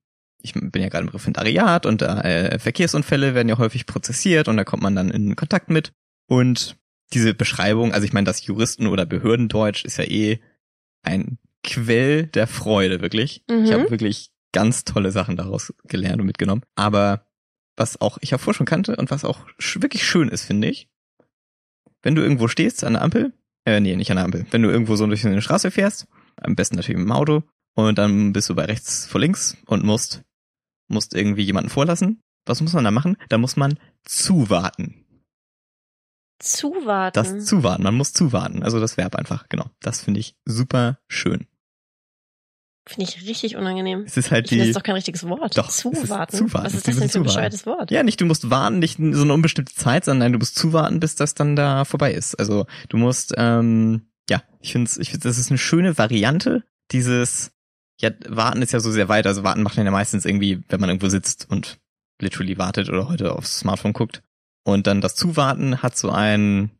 ich 0.42 0.54
bin 0.54 0.82
ja 0.82 0.88
gerade 0.88 1.04
im 1.04 1.10
Referendariat 1.10 1.86
und 1.86 2.02
äh, 2.02 2.58
Verkehrsunfälle 2.58 3.34
werden 3.34 3.48
ja 3.48 3.58
häufig 3.58 3.86
prozessiert 3.86 4.48
und 4.48 4.56
da 4.56 4.64
kommt 4.64 4.82
man 4.82 4.94
dann 4.94 5.10
in 5.10 5.36
Kontakt 5.36 5.70
mit. 5.70 5.92
Und 6.28 6.76
diese 7.12 7.34
Beschreibung, 7.34 7.92
also 7.92 8.04
ich 8.04 8.12
meine, 8.12 8.26
das 8.26 8.44
Juristen- 8.44 8.86
oder 8.86 9.06
Behördendeutsch 9.06 9.84
ist 9.84 9.96
ja 9.98 10.04
eh 10.04 10.40
ein 11.02 11.38
Quell 11.62 12.26
der 12.26 12.46
Freude, 12.46 13.00
wirklich. 13.00 13.44
Mhm. 13.48 13.64
Ich 13.64 13.72
habe 13.72 13.90
wirklich 13.90 14.30
ganz 14.52 14.84
tolle 14.84 15.10
Sachen 15.10 15.36
daraus 15.36 15.74
gelernt 15.84 16.20
und 16.20 16.26
mitgenommen. 16.26 16.62
Aber 16.76 17.26
was 17.76 18.00
auch 18.00 18.18
ich 18.20 18.34
auch 18.34 18.40
vorher 18.40 18.56
schon 18.56 18.66
kannte 18.66 18.96
und 18.96 19.10
was 19.10 19.24
auch 19.24 19.40
wirklich 19.74 20.04
schön 20.04 20.28
ist, 20.28 20.44
finde 20.44 20.68
ich, 20.68 20.88
wenn 22.02 22.14
du 22.14 22.22
irgendwo 22.22 22.48
stehst 22.48 22.84
an 22.84 22.94
der 22.94 23.02
Ampel, 23.02 23.34
äh, 23.64 23.80
nee, 23.80 23.96
nicht 23.96 24.10
an 24.10 24.16
der 24.16 24.24
Ampel, 24.24 24.46
wenn 24.50 24.62
du 24.62 24.70
irgendwo 24.70 24.96
so 24.96 25.06
durch 25.06 25.26
eine 25.26 25.42
Straße 25.42 25.70
fährst, 25.70 26.06
am 26.36 26.54
besten 26.54 26.76
natürlich 26.76 26.98
mit 26.98 27.06
dem 27.06 27.12
Auto, 27.12 27.42
und 27.76 27.98
dann 27.98 28.32
bist 28.32 28.48
du 28.48 28.54
bei 28.54 28.64
rechts 28.64 29.06
vor 29.06 29.20
links 29.20 29.56
und 29.66 29.84
musst 29.84 30.24
musst 30.88 31.14
irgendwie 31.14 31.42
jemanden 31.42 31.70
vorlassen. 31.70 32.22
Was 32.44 32.60
muss 32.60 32.72
man 32.72 32.84
da 32.84 32.90
machen? 32.90 33.16
Da 33.28 33.38
muss 33.38 33.56
man 33.56 33.78
zuwarten. 34.04 35.04
Zuwarten? 36.38 37.14
Das 37.14 37.44
Zuwarten. 37.44 37.82
Man 37.82 37.94
muss 37.94 38.12
zuwarten. 38.12 38.62
Also 38.62 38.78
das 38.78 38.96
Verb 38.96 39.16
einfach. 39.16 39.48
Genau. 39.48 39.70
Das 39.80 40.00
finde 40.00 40.20
ich 40.20 40.36
super 40.44 40.98
schön. 41.08 41.46
Finde 42.88 43.10
ich 43.10 43.26
richtig 43.26 43.56
unangenehm. 43.56 44.04
Es 44.06 44.16
ist 44.16 44.30
halt 44.30 44.44
ich 44.44 44.50
die. 44.50 44.58
Das 44.58 44.68
ist 44.68 44.76
doch 44.76 44.82
kein 44.82 44.94
richtiges 44.94 45.28
Wort. 45.28 45.58
Doch. 45.58 45.70
Zuwarten. 45.70 46.36
zuwarten. 46.36 46.66
Was 46.66 46.74
ist 46.74 46.86
das 46.86 46.96
denn 46.98 47.08
für 47.08 47.18
ein 47.18 47.24
bescheuertes 47.24 47.66
Wort? 47.66 47.90
Ja, 47.90 48.04
nicht 48.04 48.20
du 48.20 48.26
musst 48.26 48.48
warten, 48.48 48.78
nicht 48.78 48.98
so 48.98 49.22
eine 49.22 49.34
unbestimmte 49.34 49.74
Zeit, 49.74 50.04
sondern 50.04 50.32
du 50.32 50.38
musst 50.38 50.54
zuwarten, 50.54 51.00
bis 51.00 51.16
das 51.16 51.34
dann 51.34 51.56
da 51.56 51.84
vorbei 51.84 52.12
ist. 52.12 52.36
Also 52.36 52.66
du 52.88 52.96
musst, 52.96 53.34
ähm, 53.36 54.08
ja, 54.30 54.42
ich 54.60 54.70
finde, 54.70 54.90
ich 54.98 55.10
find, 55.10 55.24
das 55.24 55.38
ist 55.38 55.50
eine 55.50 55.58
schöne 55.58 55.98
Variante 55.98 56.62
dieses 56.92 57.50
ja, 58.00 58.10
warten 58.28 58.62
ist 58.62 58.72
ja 58.72 58.80
so 58.80 58.90
sehr 58.90 59.08
weit. 59.08 59.26
Also 59.26 59.42
warten 59.42 59.62
macht 59.62 59.76
man 59.76 59.86
ja 59.86 59.92
meistens 59.92 60.24
irgendwie, 60.24 60.62
wenn 60.68 60.80
man 60.80 60.90
irgendwo 60.90 61.08
sitzt 61.08 61.50
und 61.50 61.78
literally 62.20 62.58
wartet 62.58 62.88
oder 62.88 63.08
heute 63.08 63.34
aufs 63.34 63.58
Smartphone 63.60 63.92
guckt. 63.92 64.22
Und 64.64 64.86
dann 64.86 65.00
das 65.00 65.14
Zuwarten 65.14 65.82
hat 65.82 65.96
so 65.96 66.10
ein 66.10 66.70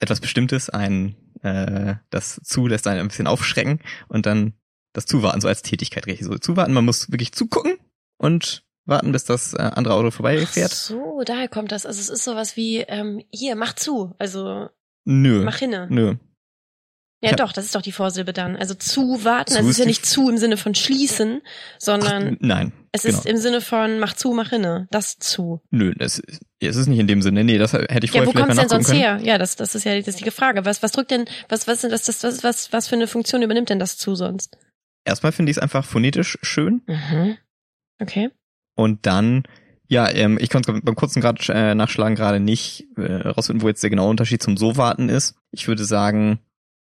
etwas 0.00 0.20
Bestimmtes, 0.20 0.70
ein 0.70 1.16
äh, 1.42 1.96
das 2.10 2.40
Zu 2.44 2.66
lässt 2.66 2.86
einen 2.86 3.00
ein 3.00 3.08
bisschen 3.08 3.26
aufschrecken 3.26 3.80
und 4.08 4.26
dann 4.26 4.54
das 4.92 5.06
Zuwarten 5.06 5.40
so 5.40 5.48
als 5.48 5.62
Tätigkeit 5.62 6.06
richtig 6.06 6.26
so. 6.26 6.36
Zuwarten, 6.38 6.72
man 6.72 6.84
muss 6.84 7.10
wirklich 7.10 7.32
zugucken 7.32 7.78
und 8.18 8.64
warten, 8.84 9.12
bis 9.12 9.24
das 9.24 9.54
äh, 9.54 9.58
andere 9.58 9.94
Auto 9.94 10.10
vorbeifährt. 10.10 10.72
Ach 10.72 10.76
so, 10.76 11.22
daher 11.24 11.48
kommt 11.48 11.72
das. 11.72 11.86
Also 11.86 12.00
es 12.00 12.08
ist 12.08 12.24
sowas 12.24 12.56
wie, 12.56 12.78
ähm, 12.78 13.22
hier, 13.30 13.54
mach 13.54 13.74
zu. 13.74 14.14
Also 14.18 14.68
Nö. 15.04 15.42
Mach 15.42 15.56
hinne. 15.56 15.86
Nö. 15.90 16.16
Ja, 17.20 17.32
doch, 17.34 17.52
das 17.52 17.64
ist 17.64 17.74
doch 17.74 17.82
die 17.82 17.90
Vorsilbe 17.90 18.32
dann. 18.32 18.56
Also 18.56 18.74
zu 18.74 19.24
warten, 19.24 19.56
also 19.56 19.68
es 19.68 19.72
ist 19.72 19.78
ja 19.78 19.86
nicht 19.86 20.06
zu 20.06 20.30
im 20.30 20.38
Sinne 20.38 20.56
von 20.56 20.76
schließen, 20.76 21.42
sondern 21.78 22.34
Ach, 22.34 22.38
nein. 22.40 22.72
Es 22.92 23.02
genau. 23.02 23.18
ist 23.18 23.26
im 23.26 23.36
Sinne 23.38 23.60
von 23.60 23.98
mach 23.98 24.14
zu, 24.14 24.32
mach 24.32 24.50
hinne, 24.50 24.86
das 24.92 25.18
zu. 25.18 25.60
Nö, 25.70 25.94
das 25.96 26.20
ist, 26.20 26.42
es 26.60 26.76
ist 26.76 26.86
nicht 26.86 27.00
in 27.00 27.08
dem 27.08 27.20
Sinne. 27.20 27.42
Nee, 27.42 27.58
das 27.58 27.72
hätte 27.72 28.04
ich 28.04 28.12
vorher 28.12 28.28
Ja, 28.28 28.34
wo 28.34 28.38
kommt 28.38 28.52
es 28.52 28.58
denn 28.58 28.68
sonst 28.68 28.86
können. 28.86 29.00
her? 29.00 29.20
Ja, 29.22 29.36
das, 29.36 29.56
das 29.56 29.74
ist 29.74 29.84
ja 29.84 29.98
das 29.98 30.06
ist 30.08 30.24
die 30.24 30.30
Frage. 30.30 30.64
Was, 30.64 30.82
was 30.82 30.92
drückt 30.92 31.10
denn, 31.10 31.24
was, 31.48 31.66
was, 31.66 31.80
das, 31.80 32.04
das, 32.04 32.22
was, 32.22 32.44
was, 32.44 32.72
was 32.72 32.88
für 32.88 32.94
eine 32.94 33.08
Funktion 33.08 33.42
übernimmt 33.42 33.70
denn 33.70 33.80
das 33.80 33.98
zu 33.98 34.14
sonst? 34.14 34.56
Erstmal 35.04 35.32
finde 35.32 35.50
ich 35.50 35.56
es 35.56 35.62
einfach 35.62 35.84
phonetisch 35.84 36.38
schön. 36.42 36.82
Mhm. 36.86 37.36
Okay. 38.00 38.30
Und 38.76 39.06
dann 39.06 39.42
ja, 39.88 40.08
ähm, 40.10 40.38
ich 40.40 40.50
konnte 40.50 40.80
beim 40.82 40.94
kurzen 40.94 41.20
grad, 41.22 41.48
äh, 41.48 41.74
Nachschlagen 41.74 42.14
gerade 42.14 42.40
nicht 42.40 42.86
äh, 42.96 43.28
rausfinden, 43.28 43.62
wo 43.62 43.68
jetzt 43.68 43.82
der 43.82 43.90
genaue 43.90 44.10
Unterschied 44.10 44.42
zum 44.42 44.58
so 44.58 44.76
warten 44.76 45.08
ist. 45.08 45.34
Ich 45.50 45.66
würde 45.66 45.84
sagen, 45.84 46.40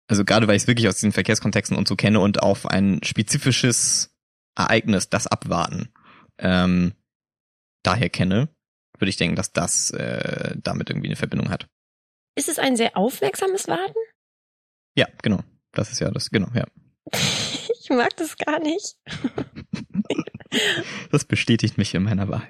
also 0.10 0.26
gerade 0.26 0.48
weil 0.48 0.56
ich 0.56 0.64
es 0.64 0.68
wirklich 0.68 0.88
aus 0.88 0.96
diesen 0.96 1.12
Verkehrskontexten 1.12 1.78
und 1.78 1.88
so 1.88 1.96
kenne 1.96 2.20
und 2.20 2.42
auf 2.42 2.66
ein 2.66 3.00
spezifisches 3.04 4.12
Ereignis, 4.58 5.10
das 5.10 5.28
Abwarten, 5.28 5.94
ähm, 6.40 6.94
daher 7.84 8.10
kenne, 8.10 8.50
würde 8.98 9.10
ich 9.10 9.18
denken, 9.18 9.36
dass 9.36 9.54
das 9.54 9.92
äh, 9.92 10.56
damit 10.58 10.90
irgendwie 10.90 11.10
eine 11.10 11.16
Verbindung 11.16 11.52
hat. 11.52 11.70
Ist 12.36 12.50
es 12.50 12.58
ein 12.58 12.76
sehr 12.76 12.98
aufmerksames 12.98 13.68
Warten? 13.68 14.00
Ja, 14.96 15.08
genau. 15.22 15.44
Das 15.74 15.92
ist 15.92 16.00
ja 16.00 16.10
das, 16.10 16.32
genau, 16.32 16.50
ja. 16.56 16.66
ich 17.14 17.90
mag 17.92 18.18
das 18.18 18.36
gar 18.36 18.60
nicht. 18.60 18.98
das 21.12 21.26
bestätigt 21.26 21.78
mich 21.78 21.94
in 21.94 22.04
meiner 22.04 22.28
Wahl. 22.30 22.48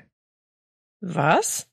Was? 1.02 1.69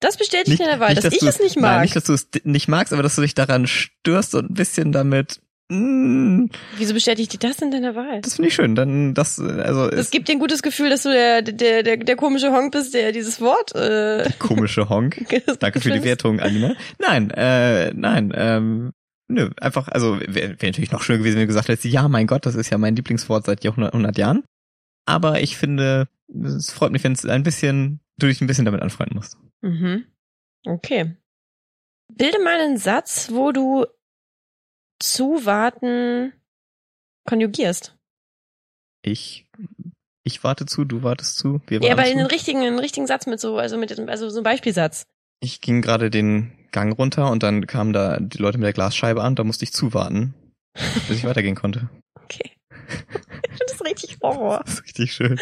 Das 0.00 0.16
bestätigt 0.16 0.58
nicht, 0.58 0.60
deine 0.60 0.80
Wahl, 0.80 0.94
dass, 0.94 1.04
dass 1.04 1.14
ich 1.14 1.22
es 1.22 1.40
nicht 1.40 1.56
mag. 1.56 1.72
Nein, 1.72 1.82
nicht, 1.82 1.96
dass 1.96 2.04
du 2.04 2.12
es 2.12 2.28
nicht 2.44 2.68
magst, 2.68 2.92
aber 2.92 3.02
dass 3.02 3.16
du 3.16 3.22
dich 3.22 3.34
daran 3.34 3.66
störst 3.66 4.34
und 4.34 4.50
ein 4.50 4.54
bisschen 4.54 4.92
damit. 4.92 5.40
Mm, 5.68 6.46
Wieso 6.76 6.94
bestätigt 6.94 7.32
dir 7.32 7.38
das 7.48 7.60
in 7.60 7.70
deiner 7.70 7.94
Wahl? 7.96 8.20
Das 8.20 8.36
finde 8.36 8.48
ich 8.48 8.54
schön. 8.54 8.74
Dann 8.74 9.14
das 9.14 9.40
also. 9.40 9.90
Es 9.90 10.10
gibt 10.10 10.28
dir 10.28 10.32
ein 10.32 10.38
gutes 10.38 10.62
Gefühl, 10.62 10.90
dass 10.90 11.02
du 11.02 11.10
der 11.10 11.42
der 11.42 11.82
der, 11.82 11.96
der 11.96 12.16
komische 12.16 12.52
Honk 12.52 12.72
bist, 12.72 12.94
der 12.94 13.12
dieses 13.12 13.40
Wort. 13.40 13.74
Äh, 13.74 14.30
komische 14.38 14.88
Honk. 14.88 15.24
Danke 15.58 15.80
für 15.80 15.90
die 15.90 16.04
Wertung, 16.04 16.40
Alina. 16.40 16.74
Nein, 16.98 17.30
äh, 17.30 17.92
nein. 17.94 18.32
Ähm, 18.36 18.92
nö, 19.28 19.50
einfach. 19.60 19.88
Also 19.88 20.20
wäre 20.20 20.60
wär 20.60 20.70
natürlich 20.70 20.92
noch 20.92 21.02
schöner 21.02 21.18
gewesen, 21.18 21.36
wenn 21.36 21.42
du 21.42 21.48
gesagt 21.48 21.68
hättest, 21.68 21.86
ja, 21.86 22.06
mein 22.06 22.26
Gott, 22.26 22.46
das 22.46 22.54
ist 22.54 22.70
ja 22.70 22.78
mein 22.78 22.94
Lieblingswort 22.94 23.46
seit 23.46 23.64
Jahrhundert 23.64 23.94
100 23.94 24.18
Jahren. 24.18 24.44
Aber 25.06 25.40
ich 25.40 25.56
finde, 25.56 26.08
es 26.28 26.70
freut 26.70 26.92
mich, 26.92 27.02
wenn 27.02 27.12
es 27.12 27.24
ein 27.24 27.42
bisschen 27.42 28.00
du 28.18 28.26
dich 28.26 28.40
ein 28.40 28.46
bisschen 28.46 28.64
damit 28.64 28.82
anfreunden 28.82 29.16
musst. 29.16 29.36
Mhm. 29.62 30.06
Okay. 30.66 31.16
Bilde 32.12 32.38
mal 32.42 32.60
einen 32.60 32.78
Satz, 32.78 33.30
wo 33.30 33.52
du 33.52 33.86
zuwarten 35.00 36.32
konjugierst. 37.26 37.96
Ich 39.02 39.46
ich 40.26 40.42
warte 40.42 40.66
zu, 40.66 40.84
du 40.84 41.04
wartest 41.04 41.38
zu, 41.38 41.60
wir 41.68 41.78
warten 41.78 41.86
Ja, 41.86 41.92
aber 41.92 42.10
in 42.10 42.18
den 42.18 42.26
richtigen, 42.26 42.58
einen 42.58 42.80
richtigen 42.80 43.06
Satz 43.06 43.26
mit 43.26 43.38
so, 43.38 43.58
also 43.58 43.78
mit, 43.78 43.96
also 44.08 44.28
so 44.28 44.40
ein 44.40 44.42
Beispielsatz. 44.42 45.06
Ich 45.40 45.60
ging 45.60 45.82
gerade 45.82 46.10
den 46.10 46.66
Gang 46.72 46.98
runter 46.98 47.30
und 47.30 47.44
dann 47.44 47.66
kamen 47.68 47.92
da 47.92 48.18
die 48.18 48.38
Leute 48.38 48.58
mit 48.58 48.66
der 48.66 48.72
Glasscheibe 48.72 49.22
an, 49.22 49.36
da 49.36 49.44
musste 49.44 49.64
ich 49.64 49.72
zuwarten, 49.72 50.34
bis 51.08 51.18
ich 51.18 51.24
weitergehen 51.24 51.54
konnte. 51.54 51.88
Okay. 52.24 52.50
das 53.58 53.72
ist 53.72 53.84
richtig 53.84 54.18
Horror. 54.20 54.60
Das 54.64 54.74
ist 54.74 54.84
richtig 54.84 55.12
schön. 55.12 55.38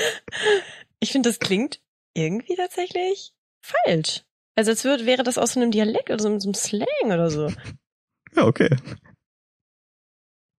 Ich 1.00 1.12
finde, 1.12 1.30
das 1.30 1.38
klingt 1.38 1.80
irgendwie 2.14 2.56
tatsächlich 2.56 3.33
falsch. 3.64 4.22
Also 4.56 4.70
als 4.70 4.84
würde, 4.84 5.06
wäre 5.06 5.22
das 5.22 5.38
aus 5.38 5.54
so 5.54 5.60
einem 5.60 5.70
Dialekt 5.70 6.10
oder 6.10 6.22
so, 6.22 6.38
so 6.38 6.48
einem 6.48 6.54
Slang 6.54 6.86
oder 7.04 7.30
so. 7.30 7.52
Ja, 8.36 8.46
okay. 8.46 8.68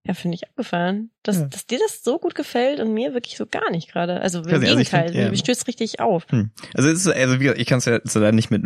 Ja, 0.07 0.13
finde 0.13 0.35
ich 0.35 0.47
abgefahren. 0.47 1.11
Dass, 1.23 1.39
ja. 1.39 1.47
dass 1.47 1.65
dir 1.65 1.77
das 1.77 2.05
so 2.05 2.19
gut 2.19 2.33
gefällt 2.33 2.79
und 2.79 2.93
mir 2.93 3.13
wirklich 3.13 3.35
so 3.35 3.45
gar 3.45 3.69
nicht 3.69 3.91
gerade. 3.91 4.21
Also 4.21 4.39
im 4.39 4.45
also 4.45 4.59
Gegenteil, 4.61 5.09
find, 5.09 5.19
ja. 5.19 5.29
mir 5.29 5.35
stößt 5.35 5.67
richtig 5.67 5.99
auf. 5.99 6.25
Hm. 6.29 6.51
Also 6.73 6.87
es 6.87 7.05
ist, 7.05 7.07
also 7.13 7.41
wie, 7.41 7.49
ich 7.49 7.67
kann 7.67 7.79
es 7.79 7.85
ja 7.85 7.99
leider 8.01 8.31
nicht 8.31 8.49
mit, 8.49 8.63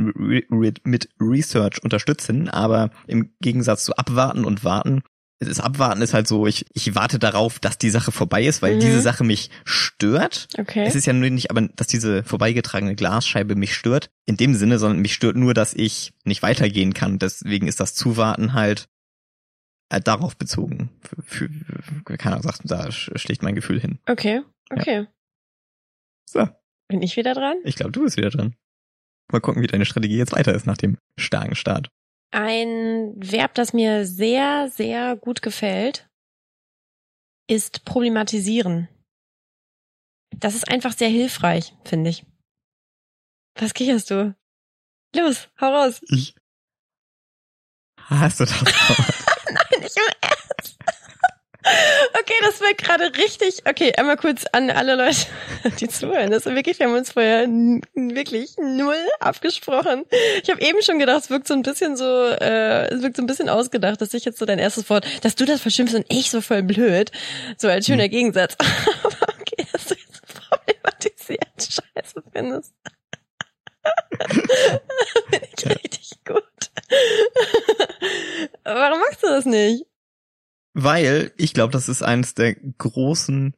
mit 0.85 1.09
Research 1.19 1.83
unterstützen, 1.83 2.49
aber 2.49 2.91
im 3.07 3.33
Gegensatz 3.41 3.83
zu 3.83 3.95
abwarten 3.95 4.45
und 4.45 4.63
warten 4.63 5.01
das 5.39 5.61
Abwarten 5.61 6.01
ist 6.01 6.13
halt 6.13 6.27
so, 6.27 6.47
ich, 6.47 6.65
ich 6.73 6.95
warte 6.95 7.17
darauf, 7.17 7.59
dass 7.59 7.77
die 7.77 7.89
Sache 7.89 8.11
vorbei 8.11 8.43
ist, 8.43 8.61
weil 8.61 8.75
mhm. 8.75 8.81
diese 8.81 8.99
Sache 8.99 9.23
mich 9.23 9.49
stört. 9.63 10.49
Okay. 10.57 10.83
Es 10.85 10.95
ist 10.95 11.05
ja 11.05 11.13
nur 11.13 11.29
nicht, 11.29 11.49
aber 11.49 11.61
dass 11.61 11.87
diese 11.87 12.23
vorbeigetragene 12.23 12.95
Glasscheibe 12.95 13.55
mich 13.55 13.73
stört, 13.73 14.11
in 14.25 14.35
dem 14.35 14.53
Sinne, 14.53 14.79
sondern 14.79 14.99
mich 14.99 15.13
stört 15.13 15.37
nur, 15.37 15.53
dass 15.53 15.73
ich 15.73 16.13
nicht 16.25 16.43
weitergehen 16.43 16.93
kann. 16.93 17.19
Deswegen 17.19 17.67
ist 17.67 17.79
das 17.79 17.95
Zuwarten 17.95 18.53
halt 18.53 18.89
äh, 19.89 20.01
darauf 20.01 20.35
bezogen. 20.35 20.89
Für, 21.01 21.21
für, 21.23 21.49
für, 21.81 22.17
keiner 22.17 22.41
sagt, 22.41 22.61
da 22.65 22.91
schlägt 22.91 23.41
mein 23.41 23.55
Gefühl 23.55 23.79
hin. 23.79 23.99
Okay, 24.07 24.41
okay. 24.69 25.01
Ja. 25.01 25.07
So. 26.25 26.49
Bin 26.89 27.01
ich 27.01 27.15
wieder 27.15 27.33
dran? 27.33 27.57
Ich 27.63 27.75
glaube, 27.75 27.91
du 27.91 28.03
bist 28.03 28.17
wieder 28.17 28.29
dran. 28.29 28.55
Mal 29.31 29.39
gucken, 29.39 29.61
wie 29.61 29.67
deine 29.67 29.85
Strategie 29.85 30.17
jetzt 30.17 30.33
weiter 30.33 30.53
ist 30.53 30.65
nach 30.65 30.77
dem 30.77 30.97
starken 31.17 31.55
Start. 31.55 31.91
Ein 32.31 33.13
Verb, 33.17 33.55
das 33.55 33.73
mir 33.73 34.05
sehr, 34.05 34.69
sehr 34.69 35.15
gut 35.15 35.41
gefällt, 35.41 36.07
ist 37.47 37.85
problematisieren. 37.85 38.87
Das 40.35 40.53
ist 40.55 40.67
einfach 40.67 40.93
sehr 40.93 41.09
hilfreich, 41.09 41.75
finde 41.83 42.11
ich. 42.11 42.25
Was 43.55 43.73
kicherst 43.73 44.11
du? 44.11 44.35
Los, 45.15 45.49
hau 45.59 45.73
raus. 45.73 46.01
Ich. 46.09 46.35
Hast 47.97 48.39
du 48.39 48.45
das? 48.45 48.61
Nein, 48.63 49.83
ich 49.85 49.97
im 49.97 50.28
Okay, 52.19 52.33
das 52.41 52.61
wird 52.61 52.77
gerade 52.77 53.11
richtig. 53.17 53.63
Okay, 53.67 53.93
einmal 53.97 54.17
kurz 54.17 54.45
an 54.51 54.69
alle 54.69 54.95
Leute, 54.95 55.25
die 55.79 55.87
zuhören. 55.87 56.31
Das 56.31 56.45
ist 56.45 56.55
wirklich, 56.55 56.79
wir 56.79 56.87
haben 56.87 56.95
uns 56.95 57.11
vorher 57.11 57.47
wirklich 57.47 58.55
null 58.57 58.95
abgesprochen. 59.19 60.05
Ich 60.43 60.49
habe 60.49 60.61
eben 60.61 60.81
schon 60.81 60.99
gedacht, 60.99 61.23
es 61.23 61.29
wirkt 61.29 61.47
so 61.47 61.53
ein 61.53 61.61
bisschen 61.61 61.97
so, 61.97 62.27
äh, 62.27 62.87
es 62.93 63.01
wirkt 63.01 63.17
so 63.17 63.23
ein 63.23 63.27
bisschen 63.27 63.49
ausgedacht, 63.49 64.01
dass 64.01 64.13
ich 64.13 64.25
jetzt 64.25 64.39
so 64.39 64.45
dein 64.45 64.59
erstes 64.59 64.89
Wort, 64.89 65.05
dass 65.23 65.35
du 65.35 65.45
das 65.45 65.61
verschimpfst 65.61 65.95
und 65.95 66.05
ich 66.09 66.29
so 66.29 66.41
voll 66.41 66.63
blöd. 66.63 67.11
So 67.57 67.67
als 67.67 67.85
schöner 67.85 68.03
hm. 68.03 68.11
Gegensatz. 68.11 68.55
Aber 69.03 69.33
okay, 69.39 69.65
dass 69.71 69.85
du 69.85 69.95
jetzt 69.95 70.21
problematisiert 70.49 71.39
Scheiße 71.59 72.23
findest. 72.31 72.73
Finde 75.29 75.47
ich 75.57 75.65
richtig 75.83 76.19
gut. 76.25 76.43
Warum 78.63 78.99
machst 78.99 79.23
du 79.23 79.27
das 79.27 79.45
nicht? 79.45 79.85
Weil 80.83 81.33
ich 81.35 81.53
glaube, 81.53 81.73
dass 81.73 81.89
es 81.89 82.01
eines 82.01 82.35
der 82.35 82.55
großen 82.55 83.53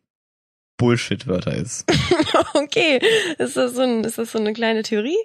Bullshit-Wörter 0.77 1.53
ist. 1.55 1.85
okay. 2.55 2.99
Ist 3.37 3.57
das, 3.57 3.75
so 3.75 3.81
ein, 3.81 4.03
ist 4.03 4.17
das 4.17 4.31
so 4.31 4.39
eine 4.39 4.53
kleine 4.53 4.81
Theorie? 4.81 5.17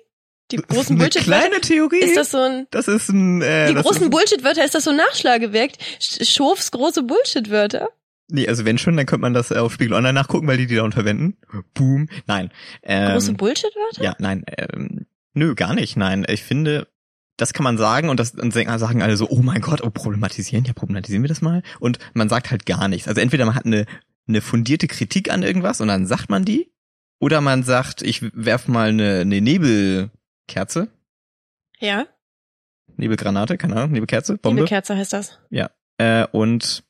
Die 0.50 0.58
großen 0.58 0.98
Bullshit-Wörter? 0.98 1.48
kleine 1.48 1.60
Theorie? 1.62 2.00
Ist 2.00 2.16
das 2.16 2.32
so 2.32 2.38
ein... 2.38 2.66
Das 2.70 2.86
ist 2.86 3.08
ein... 3.08 3.40
Äh, 3.40 3.68
die 3.68 3.80
großen 3.80 4.10
Bullshit-Wörter, 4.10 4.62
ist 4.62 4.74
das 4.74 4.84
so 4.84 4.90
ein 4.90 4.96
Nachschlagewerk? 4.96 5.72
Schofs 5.98 6.70
große 6.70 7.02
Bullshit-Wörter? 7.02 7.88
Nee, 8.28 8.46
also 8.46 8.66
wenn 8.66 8.76
schon, 8.76 8.96
dann 8.98 9.06
könnte 9.06 9.22
man 9.22 9.32
das 9.32 9.50
auf 9.50 9.72
Spiegel 9.72 9.94
Online 9.94 10.12
nachgucken, 10.12 10.46
weil 10.46 10.58
die 10.58 10.66
die 10.66 10.74
da 10.74 10.90
verwenden. 10.90 11.38
Boom. 11.72 12.10
Nein. 12.26 12.50
Ähm, 12.82 13.12
große 13.12 13.32
Bullshit-Wörter? 13.32 14.04
Ja, 14.04 14.16
nein. 14.18 14.44
Ähm, 14.58 15.06
nö, 15.32 15.54
gar 15.54 15.74
nicht. 15.74 15.96
Nein, 15.96 16.26
ich 16.28 16.42
finde, 16.42 16.88
das 17.36 17.52
kann 17.52 17.64
man 17.64 17.78
sagen 17.78 18.08
und 18.08 18.18
das 18.18 18.32
und 18.32 18.52
sagen 18.52 19.02
alle 19.02 19.16
so, 19.16 19.28
oh 19.28 19.42
mein 19.42 19.60
Gott, 19.60 19.82
oh, 19.82 19.90
problematisieren, 19.90 20.64
ja, 20.64 20.72
problematisieren 20.72 21.22
wir 21.22 21.28
das 21.28 21.42
mal. 21.42 21.62
Und 21.80 21.98
man 22.14 22.28
sagt 22.28 22.50
halt 22.50 22.66
gar 22.66 22.88
nichts. 22.88 23.08
Also 23.08 23.20
entweder 23.20 23.44
man 23.44 23.54
hat 23.54 23.66
eine, 23.66 23.86
eine 24.26 24.40
fundierte 24.40 24.86
Kritik 24.86 25.30
an 25.30 25.42
irgendwas 25.42 25.80
und 25.80 25.88
dann 25.88 26.06
sagt 26.06 26.30
man 26.30 26.44
die, 26.44 26.72
oder 27.18 27.40
man 27.40 27.62
sagt, 27.62 28.02
ich 28.02 28.22
werf 28.34 28.68
mal 28.68 28.88
eine, 28.88 29.20
eine 29.20 29.40
Nebelkerze. 29.40 30.88
Ja. 31.78 32.06
Nebelgranate, 32.96 33.58
keine 33.58 33.76
Ahnung, 33.76 33.92
Nebelkerze, 33.92 34.38
Bombe. 34.38 34.62
Nebelkerze 34.62 34.96
heißt 34.96 35.12
das. 35.12 35.38
Ja. 35.50 35.70
Äh, 35.98 36.26
und 36.32 36.84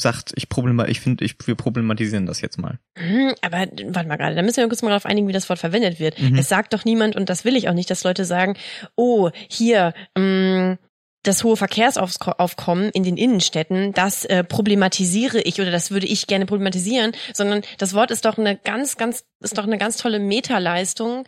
sagt, 0.00 0.32
ich 0.36 0.48
problem, 0.48 0.80
ich 0.88 1.00
finde, 1.00 1.24
ich, 1.24 1.36
wir 1.46 1.54
problematisieren 1.54 2.26
das 2.26 2.40
jetzt 2.40 2.58
mal. 2.58 2.78
Hm, 2.98 3.34
aber 3.42 3.58
warte 3.58 4.08
mal 4.08 4.16
gerade, 4.16 4.34
da 4.34 4.42
müssen 4.42 4.56
wir 4.58 4.68
kurz 4.68 4.82
mal 4.82 4.88
darauf 4.88 5.06
einigen, 5.06 5.28
wie 5.28 5.32
das 5.32 5.48
Wort 5.48 5.58
verwendet 5.58 6.00
wird. 6.00 6.20
Mhm. 6.20 6.36
Es 6.36 6.48
sagt 6.48 6.72
doch 6.74 6.84
niemand, 6.84 7.16
und 7.16 7.28
das 7.28 7.44
will 7.44 7.56
ich 7.56 7.68
auch 7.68 7.74
nicht, 7.74 7.90
dass 7.90 8.04
Leute 8.04 8.24
sagen, 8.24 8.56
oh, 8.96 9.30
hier, 9.48 9.94
mh, 10.16 10.72
mm, 10.72 10.78
das 11.24 11.42
hohe 11.42 11.56
Verkehrsaufkommen 11.56 12.90
in 12.90 13.02
den 13.02 13.16
Innenstädten, 13.16 13.92
das 13.92 14.24
äh, 14.26 14.44
problematisiere 14.44 15.40
ich 15.40 15.58
oder 15.60 15.70
das 15.70 15.90
würde 15.90 16.06
ich 16.06 16.26
gerne 16.26 16.44
problematisieren, 16.44 17.12
sondern 17.32 17.62
das 17.78 17.94
Wort 17.94 18.10
ist 18.10 18.26
doch 18.26 18.36
eine 18.36 18.56
ganz, 18.56 18.96
ganz, 18.96 19.24
ist 19.40 19.56
doch 19.56 19.64
eine 19.64 19.78
ganz 19.78 19.96
tolle 19.96 20.18
Metaleistung, 20.18 21.24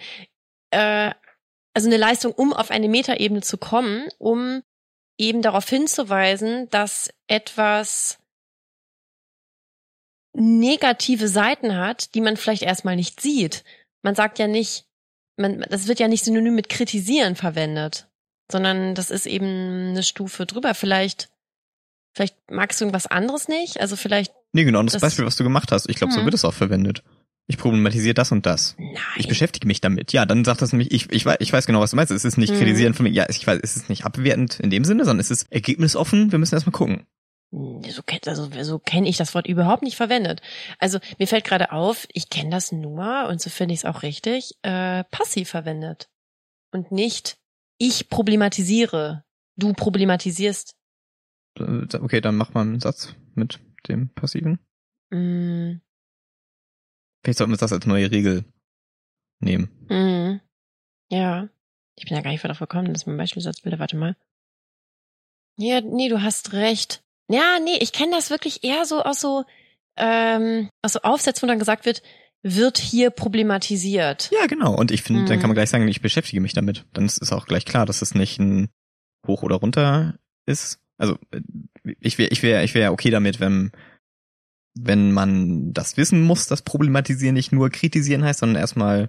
äh, 0.71 1.13
also 1.73 1.89
eine 1.89 1.97
Leistung, 1.97 2.33
um 2.33 2.53
auf 2.53 2.71
eine 2.71 2.89
Metaebene 2.89 3.41
zu 3.41 3.57
kommen, 3.57 4.09
um 4.19 4.63
eben 5.19 5.41
darauf 5.41 5.69
hinzuweisen, 5.69 6.69
dass 6.71 7.11
etwas 7.27 8.19
negative 10.37 11.29
Seiten 11.29 11.77
hat, 11.77 12.15
die 12.15 12.21
man 12.21 12.37
vielleicht 12.37 12.63
erstmal 12.63 12.97
nicht 12.97 13.21
sieht. 13.21 13.65
Man 14.03 14.15
sagt 14.15 14.39
ja 14.39 14.47
nicht, 14.47 14.87
man, 15.37 15.65
das 15.69 15.89
wird 15.89 15.99
ja 15.99 16.09
nicht 16.09 16.25
synonym 16.25 16.55
mit 16.55 16.69
kritisieren 16.69 17.37
verwendet, 17.37 18.09
sondern 18.51 18.95
das 18.95 19.11
ist 19.11 19.27
eben 19.27 19.91
eine 19.91 20.03
Stufe 20.03 20.47
drüber. 20.47 20.75
Vielleicht, 20.75 21.31
vielleicht 22.15 22.37
magst 22.51 22.81
du 22.81 22.85
irgendwas 22.85 23.07
anderes 23.07 23.49
nicht, 23.49 23.81
also 23.81 23.97
vielleicht. 23.97 24.33
Nee, 24.53 24.65
genau, 24.65 24.83
das, 24.83 24.95
das 24.95 25.03
Beispiel, 25.03 25.27
was 25.27 25.37
du 25.37 25.45
gemacht 25.45 25.73
hast. 25.73 25.89
Ich 25.89 25.97
glaube, 25.97 26.13
so 26.13 26.19
hm. 26.19 26.27
wird 26.27 26.35
es 26.35 26.45
auch 26.45 26.55
verwendet. 26.55 27.03
Ich 27.49 27.59
problematisiere 27.59 28.15
das 28.15 28.33
und 28.33 28.45
das. 28.45 28.75
Nein. 28.79 28.97
Ich 29.17 29.29
beschäftige 29.29 29.69
mich 29.69 29.81
damit. 29.81 30.13
Ja, 30.13 30.27
dann 30.27 30.45
sagt 30.45 30.63
das 30.63 30.73
nämlich, 30.73 30.91
ich, 30.91 31.11
ich, 31.13 31.25
weiß, 31.25 31.37
ich 31.39 31.53
weiß 31.53 31.67
genau, 31.67 31.81
was 31.81 31.91
du 31.91 31.97
meinst. 31.97 32.11
Es 32.11 32.25
ist 32.25 32.39
nicht 32.39 32.51
hm. 32.51 32.59
kritisieren 32.59 32.95
von 32.95 33.05
mir. 33.05 33.13
Ja, 33.13 33.27
ich 33.29 33.47
weiß, 33.47 33.61
es 33.63 33.77
ist 33.77 33.89
nicht 33.89 34.05
abwertend 34.05 34.59
in 34.61 34.71
dem 34.71 34.85
Sinne, 34.85 35.05
sondern 35.05 35.21
es 35.21 35.31
ist 35.31 35.51
ergebnisoffen. 35.53 36.33
Wir 36.33 36.39
müssen 36.39 36.55
erstmal 36.55 36.73
gucken. 36.73 37.07
So 37.89 38.03
kennt 38.03 38.29
also 38.29 38.51
so 38.63 38.79
kenne 38.79 39.09
ich 39.09 39.17
das 39.17 39.35
Wort 39.35 39.47
überhaupt 39.47 39.83
nicht 39.83 39.97
verwendet. 39.97 40.43
Also 40.79 40.99
mir 41.19 41.27
fällt 41.27 41.45
gerade 41.45 41.73
auf, 41.73 42.07
ich 42.13 42.29
kenne 42.29 42.51
das 42.51 42.71
nur 42.71 43.29
und 43.29 43.41
so 43.41 43.49
finde 43.49 43.73
ich 43.73 43.81
es 43.81 43.85
auch 43.87 44.03
richtig, 44.03 44.55
äh, 44.63 45.05
passiv 45.05 45.49
verwendet 45.49 46.11
und 46.71 46.93
nicht 46.93 47.39
ich 47.79 48.11
problematisiere, 48.11 49.25
du 49.57 49.73
problematisierst. 49.73 50.77
Okay, 51.59 52.21
dann 52.21 52.37
mach 52.37 52.53
mal 52.53 52.63
einen 52.63 52.81
Satz 52.81 53.15
mit 53.35 53.61
dem 53.89 54.11
passiven. 54.11 54.59
Mm, 55.11 55.81
Vielleicht 57.27 57.39
sollten 57.39 57.53
wir 57.53 57.57
das 57.57 57.73
als 57.73 57.87
neue 57.87 58.11
Regel 58.11 58.45
nehmen. 59.41 59.69
Mhm. 59.89 60.41
Ja. 61.11 61.49
Ich 61.97 62.05
bin 62.05 62.17
ja 62.17 62.23
gar 62.23 62.31
nicht 62.31 62.45
darauf 62.45 62.59
gekommen, 62.59 62.93
dass 62.93 63.07
mein 63.07 63.17
Beispielsatzbilder, 63.17 63.79
warte 63.79 63.97
mal. 63.97 64.17
Ja, 65.57 65.81
nee, 65.81 66.09
du 66.09 66.23
hast 66.23 66.53
recht. 66.53 67.03
Ja, 67.29 67.59
nee, 67.63 67.79
ich 67.81 67.93
kenne 67.93 68.13
das 68.13 68.31
wirklich 68.31 68.63
eher 68.65 68.85
so 68.85 69.03
aus 69.03 69.21
so, 69.21 69.45
ähm, 69.97 70.69
aus 70.83 70.93
so 70.95 71.01
Aufsätzen, 71.01 71.43
wo 71.43 71.47
dann 71.49 71.59
gesagt 71.59 71.85
wird, 71.87 72.03
wird 72.43 72.79
hier 72.79 73.11
problematisiert. 73.11 74.31
Ja, 74.33 74.47
genau. 74.47 74.75
Und 74.75 74.91
ich 74.93 75.03
finde, 75.03 75.25
dann 75.25 75.37
Mhm. 75.37 75.41
kann 75.41 75.51
man 75.51 75.55
gleich 75.57 75.71
sagen, 75.71 75.89
ich 75.89 76.01
beschäftige 76.01 76.41
mich 76.41 76.53
damit. 76.53 76.85
Dann 76.93 77.05
ist 77.07 77.21
es 77.21 77.33
auch 77.33 77.47
gleich 77.47 77.65
klar, 77.65 77.87
dass 77.87 78.03
es 78.03 78.15
nicht 78.15 78.39
ein 78.39 78.69
Hoch 79.27 79.43
oder 79.43 79.57
runter 79.57 80.19
ist. 80.47 80.79
Also 80.99 81.19
äh, 81.33 81.41
ich 82.01 82.19
wäre, 82.19 82.31
ich 82.31 82.43
wäre, 82.43 82.63
ich 82.63 82.75
wäre 82.75 82.93
okay 82.93 83.11
damit, 83.11 83.41
wenn 83.41 83.73
wenn 84.79 85.13
man 85.13 85.73
das 85.73 85.97
wissen 85.97 86.23
muss, 86.23 86.47
dass 86.49 86.61
problematisieren 86.61 87.35
nicht 87.35 87.51
nur 87.51 87.71
kritisieren 87.71 88.23
heißt, 88.23 88.41
sondern 88.41 88.61
erstmal 88.61 89.09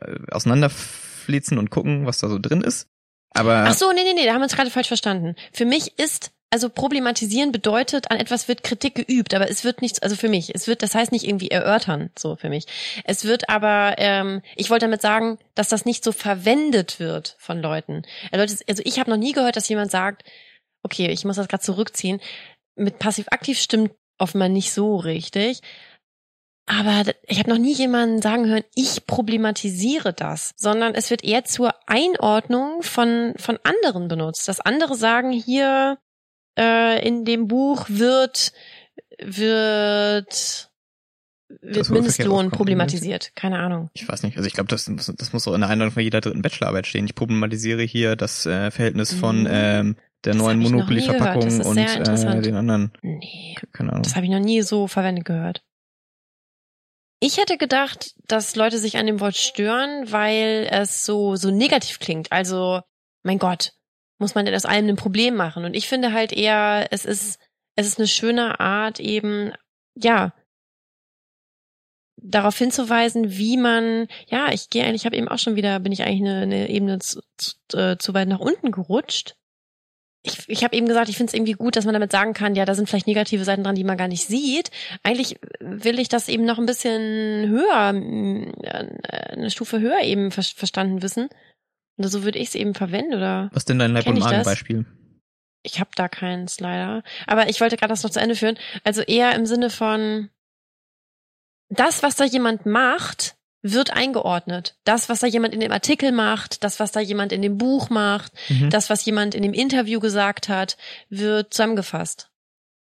äh, 0.00 0.16
auseinanderflitzen 0.30 1.58
und 1.58 1.70
gucken, 1.70 2.06
was 2.06 2.18
da 2.18 2.28
so 2.28 2.38
drin 2.38 2.60
ist. 2.62 2.86
Aber 3.30 3.64
Ach 3.66 3.74
so, 3.74 3.90
nee, 3.92 4.04
nee, 4.04 4.14
nee, 4.14 4.24
da 4.24 4.32
haben 4.32 4.40
wir 4.40 4.44
uns 4.44 4.54
gerade 4.54 4.70
falsch 4.70 4.86
verstanden. 4.88 5.34
Für 5.52 5.64
mich 5.64 5.98
ist, 5.98 6.30
also 6.50 6.70
problematisieren 6.70 7.52
bedeutet, 7.52 8.10
an 8.10 8.18
etwas 8.18 8.48
wird 8.48 8.62
Kritik 8.62 8.94
geübt, 8.94 9.34
aber 9.34 9.50
es 9.50 9.64
wird 9.64 9.82
nichts, 9.82 10.00
also 10.00 10.16
für 10.16 10.28
mich, 10.28 10.54
es 10.54 10.66
wird, 10.66 10.82
das 10.82 10.94
heißt 10.94 11.12
nicht 11.12 11.26
irgendwie 11.26 11.50
erörtern, 11.50 12.10
so 12.18 12.36
für 12.36 12.48
mich. 12.48 12.66
Es 13.04 13.24
wird 13.24 13.50
aber, 13.50 13.96
ähm, 13.98 14.40
ich 14.56 14.70
wollte 14.70 14.86
damit 14.86 15.02
sagen, 15.02 15.38
dass 15.54 15.68
das 15.68 15.84
nicht 15.84 16.02
so 16.02 16.12
verwendet 16.12 17.00
wird 17.00 17.36
von 17.38 17.60
Leuten. 17.60 18.02
Also 18.32 18.56
ich 18.66 18.98
habe 18.98 19.10
noch 19.10 19.18
nie 19.18 19.32
gehört, 19.32 19.56
dass 19.56 19.68
jemand 19.68 19.90
sagt, 19.90 20.24
okay, 20.82 21.08
ich 21.08 21.24
muss 21.24 21.36
das 21.36 21.48
gerade 21.48 21.62
zurückziehen. 21.62 22.20
Mit 22.76 22.98
passiv-aktiv 22.98 23.58
stimmt 23.60 23.92
offenbar 24.18 24.48
nicht 24.48 24.72
so 24.72 24.96
richtig. 24.96 25.60
Aber 26.66 27.04
ich 27.26 27.38
habe 27.38 27.50
noch 27.50 27.58
nie 27.58 27.72
jemanden 27.72 28.20
sagen 28.20 28.46
hören, 28.46 28.64
ich 28.74 29.06
problematisiere 29.06 30.12
das, 30.12 30.52
sondern 30.56 30.94
es 30.94 31.10
wird 31.10 31.24
eher 31.24 31.44
zur 31.44 31.74
Einordnung 31.86 32.82
von, 32.82 33.34
von 33.38 33.58
anderen 33.62 34.08
benutzt. 34.08 34.48
Dass 34.48 34.60
andere 34.60 34.94
sagen, 34.94 35.32
hier 35.32 35.98
äh, 36.58 37.06
in 37.06 37.24
dem 37.24 37.46
Buch 37.48 37.86
wird, 37.88 38.52
wird, 39.18 40.70
wird 41.60 41.90
Mindestlohn 41.90 42.50
problematisiert. 42.50 43.32
Keine 43.34 43.58
Ahnung. 43.58 43.90
ich 43.94 44.06
weiß 44.08 44.22
nicht. 44.22 44.36
Also 44.36 44.46
ich 44.46 44.52
glaube, 44.54 44.68
das, 44.68 44.88
muss- 44.88 45.12
das 45.16 45.32
muss 45.32 45.44
so 45.44 45.54
in 45.54 45.60
der 45.60 45.70
Einladung 45.70 45.92
von 45.94 46.02
jeder 46.02 46.20
dritten 46.20 46.42
Bachelorarbeit 46.42 46.86
stehen. 46.86 47.06
Ich 47.06 47.14
problematisiere 47.14 47.82
hier 47.82 48.16
das 48.16 48.44
äh, 48.46 48.70
Verhältnis 48.70 49.12
von 49.14 49.40
Mhm. 49.42 49.48
ähm, 49.50 49.96
der 50.24 50.32
Das 50.34 50.42
neuen 50.42 50.58
Monopoly-Verpackung 50.58 51.60
und 51.62 51.76
äh, 51.78 52.40
den 52.42 52.56
anderen. 52.56 52.92
Nee, 53.02 53.54
Keine 53.72 53.90
Ahnung. 53.92 54.02
das 54.02 54.16
habe 54.16 54.26
ich 54.26 54.32
noch 54.32 54.40
nie 54.40 54.62
so 54.62 54.88
verwendet 54.88 55.24
gehört. 55.24 55.62
Ich 57.20 57.36
hätte 57.38 57.56
gedacht, 57.56 58.14
dass 58.26 58.54
Leute 58.56 58.78
sich 58.78 58.96
an 58.96 59.06
dem 59.06 59.20
Wort 59.20 59.36
stören, 59.36 60.10
weil 60.12 60.68
es 60.70 61.04
so, 61.04 61.34
so 61.36 61.50
negativ 61.50 61.98
klingt. 61.98 62.30
Also, 62.30 62.80
mein 63.24 63.38
Gott, 63.38 63.72
muss 64.18 64.34
man 64.34 64.44
denn 64.44 64.54
aus 64.54 64.66
allem 64.66 64.88
ein 64.88 64.96
Problem 64.96 65.34
machen? 65.34 65.64
Und 65.64 65.74
ich 65.74 65.88
finde 65.88 66.12
halt 66.12 66.32
eher, 66.32 66.88
es 66.90 67.04
ist, 67.04 67.38
es 67.76 67.86
ist 67.86 67.98
eine 67.98 68.08
schöne 68.08 68.60
Art 68.60 69.00
eben, 69.00 69.52
ja, 69.94 70.32
darauf 72.22 72.58
hinzuweisen, 72.58 73.36
wie 73.36 73.56
man, 73.56 74.08
ja, 74.28 74.52
ich 74.52 74.70
gehe 74.70 74.84
eigentlich, 74.84 75.02
ich 75.02 75.06
habe 75.06 75.16
eben 75.16 75.28
auch 75.28 75.38
schon 75.38 75.56
wieder, 75.56 75.80
bin 75.80 75.92
ich 75.92 76.02
eigentlich 76.02 76.28
eine, 76.28 76.42
eine 76.42 76.68
Ebene 76.68 76.98
zu, 76.98 77.20
zu, 77.36 77.76
äh, 77.76 77.98
zu 77.98 78.14
weit 78.14 78.28
nach 78.28 78.40
unten 78.40 78.70
gerutscht. 78.70 79.36
Ich, 80.24 80.48
ich 80.48 80.64
habe 80.64 80.76
eben 80.76 80.88
gesagt, 80.88 81.08
ich 81.08 81.16
finde 81.16 81.30
es 81.30 81.34
irgendwie 81.34 81.52
gut, 81.52 81.76
dass 81.76 81.84
man 81.84 81.94
damit 81.94 82.10
sagen 82.10 82.34
kann, 82.34 82.56
ja, 82.56 82.64
da 82.64 82.74
sind 82.74 82.88
vielleicht 82.88 83.06
negative 83.06 83.44
Seiten 83.44 83.62
dran, 83.62 83.76
die 83.76 83.84
man 83.84 83.96
gar 83.96 84.08
nicht 84.08 84.26
sieht. 84.26 84.70
Eigentlich 85.02 85.38
will 85.60 86.00
ich 86.00 86.08
das 86.08 86.28
eben 86.28 86.44
noch 86.44 86.58
ein 86.58 86.66
bisschen 86.66 87.48
höher, 87.48 87.94
äh, 88.62 89.32
eine 89.32 89.50
Stufe 89.50 89.80
höher 89.80 90.00
eben 90.02 90.30
ver 90.32 90.42
verstanden 90.42 91.02
wissen. 91.02 91.28
Und 91.98 92.08
so 92.08 92.22
würde 92.24 92.38
ich 92.38 92.48
es 92.48 92.54
eben 92.54 92.74
verwenden 92.74 93.14
oder 93.14 93.50
Was 93.52 93.64
denn 93.66 93.78
dein 93.78 93.92
Leib- 93.92 94.06
und? 94.06 94.18
Magenbeispiel? 94.18 94.86
ich 95.64 95.80
habe 95.80 95.90
da 95.96 96.08
keins 96.08 96.60
leider. 96.60 97.02
Aber 97.26 97.48
ich 97.50 97.60
wollte 97.60 97.76
gerade 97.76 97.90
das 97.92 98.02
noch 98.02 98.10
zu 98.10 98.20
Ende 98.20 98.36
führen. 98.36 98.56
Also 98.84 99.02
eher 99.02 99.34
im 99.34 99.44
Sinne 99.44 99.68
von 99.68 100.30
das, 101.68 102.02
was 102.02 102.16
da 102.16 102.24
jemand 102.24 102.64
macht, 102.64 103.36
wird 103.60 103.90
eingeordnet. 103.90 104.76
Das, 104.84 105.08
was 105.08 105.20
da 105.20 105.26
jemand 105.26 105.52
in 105.52 105.60
dem 105.60 105.72
Artikel 105.72 106.12
macht, 106.12 106.62
das, 106.64 106.80
was 106.80 106.92
da 106.92 107.00
jemand 107.00 107.32
in 107.32 107.42
dem 107.42 107.58
Buch 107.58 107.90
macht, 107.90 108.32
Mhm. 108.48 108.70
das, 108.70 108.88
was 108.88 109.04
jemand 109.04 109.34
in 109.34 109.42
dem 109.42 109.52
Interview 109.52 110.00
gesagt 110.00 110.48
hat, 110.48 110.76
wird 111.10 111.52
zusammengefasst. 111.52 112.30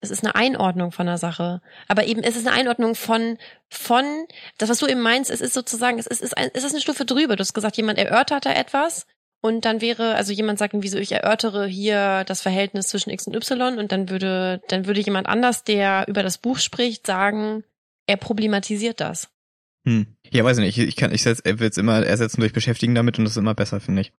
Es 0.02 0.12
ist 0.12 0.24
eine 0.24 0.36
Einordnung 0.36 0.92
von 0.92 1.06
der 1.06 1.18
Sache. 1.18 1.62
Aber 1.88 2.06
eben, 2.06 2.24
es 2.24 2.36
ist 2.36 2.48
eine 2.48 2.56
Einordnung 2.56 2.96
von, 2.96 3.38
von, 3.70 4.26
das, 4.58 4.70
was 4.70 4.80
du 4.80 4.88
eben 4.88 5.02
meinst, 5.02 5.30
es 5.30 5.42
ist 5.42 5.54
sozusagen, 5.54 6.00
es 6.00 6.08
ist, 6.08 6.22
es 6.22 6.34
ist, 6.34 6.52
es 6.54 6.64
ist 6.64 6.74
eine 6.74 6.82
Stufe 6.82 7.06
drüber. 7.06 7.36
Du 7.36 7.42
hast 7.42 7.54
gesagt, 7.54 7.78
jemand 7.78 8.00
erörtert 8.00 8.46
da 8.46 8.54
etwas. 8.54 9.06
Und 9.42 9.66
dann 9.66 9.82
wäre, 9.82 10.16
also 10.16 10.32
jemand 10.32 10.60
sagt 10.60 10.74
irgendwie 10.74 10.88
so, 10.88 10.98
ich 10.98 11.12
erörtere 11.12 11.66
hier 11.66 12.24
das 12.26 12.42
Verhältnis 12.42 12.88
zwischen 12.88 13.10
X 13.10 13.26
und 13.26 13.36
Y 13.36 13.80
und 13.80 13.92
dann 13.92 14.10
würde, 14.10 14.62
dann 14.68 14.86
würde 14.86 15.02
jemand 15.02 15.28
anders, 15.28 15.64
der 15.64 16.06
über 16.08 16.22
das 16.22 16.38
Buch 16.38 16.60
spricht, 16.60 17.08
sagen, 17.08 17.64
er 18.06 18.18
problematisiert 18.18 19.00
das. 19.02 19.30
Hm. 19.86 20.16
Ja, 20.30 20.44
weiß 20.44 20.60
ich 20.60 20.66
nicht. 20.66 20.78
Ich, 20.78 20.88
ich 20.90 20.96
kann, 20.96 21.12
ich 21.12 21.24
setz, 21.24 21.42
will 21.44 21.70
es 21.70 21.78
immer 21.78 22.06
ersetzen 22.06 22.42
durch 22.42 22.54
Beschäftigen 22.54 22.94
damit 22.94 23.18
und 23.18 23.26
das 23.26 23.34
ist 23.34 23.38
immer 23.38 23.56
besser, 23.56 23.80
finde 23.80 24.02
ich. 24.02 24.14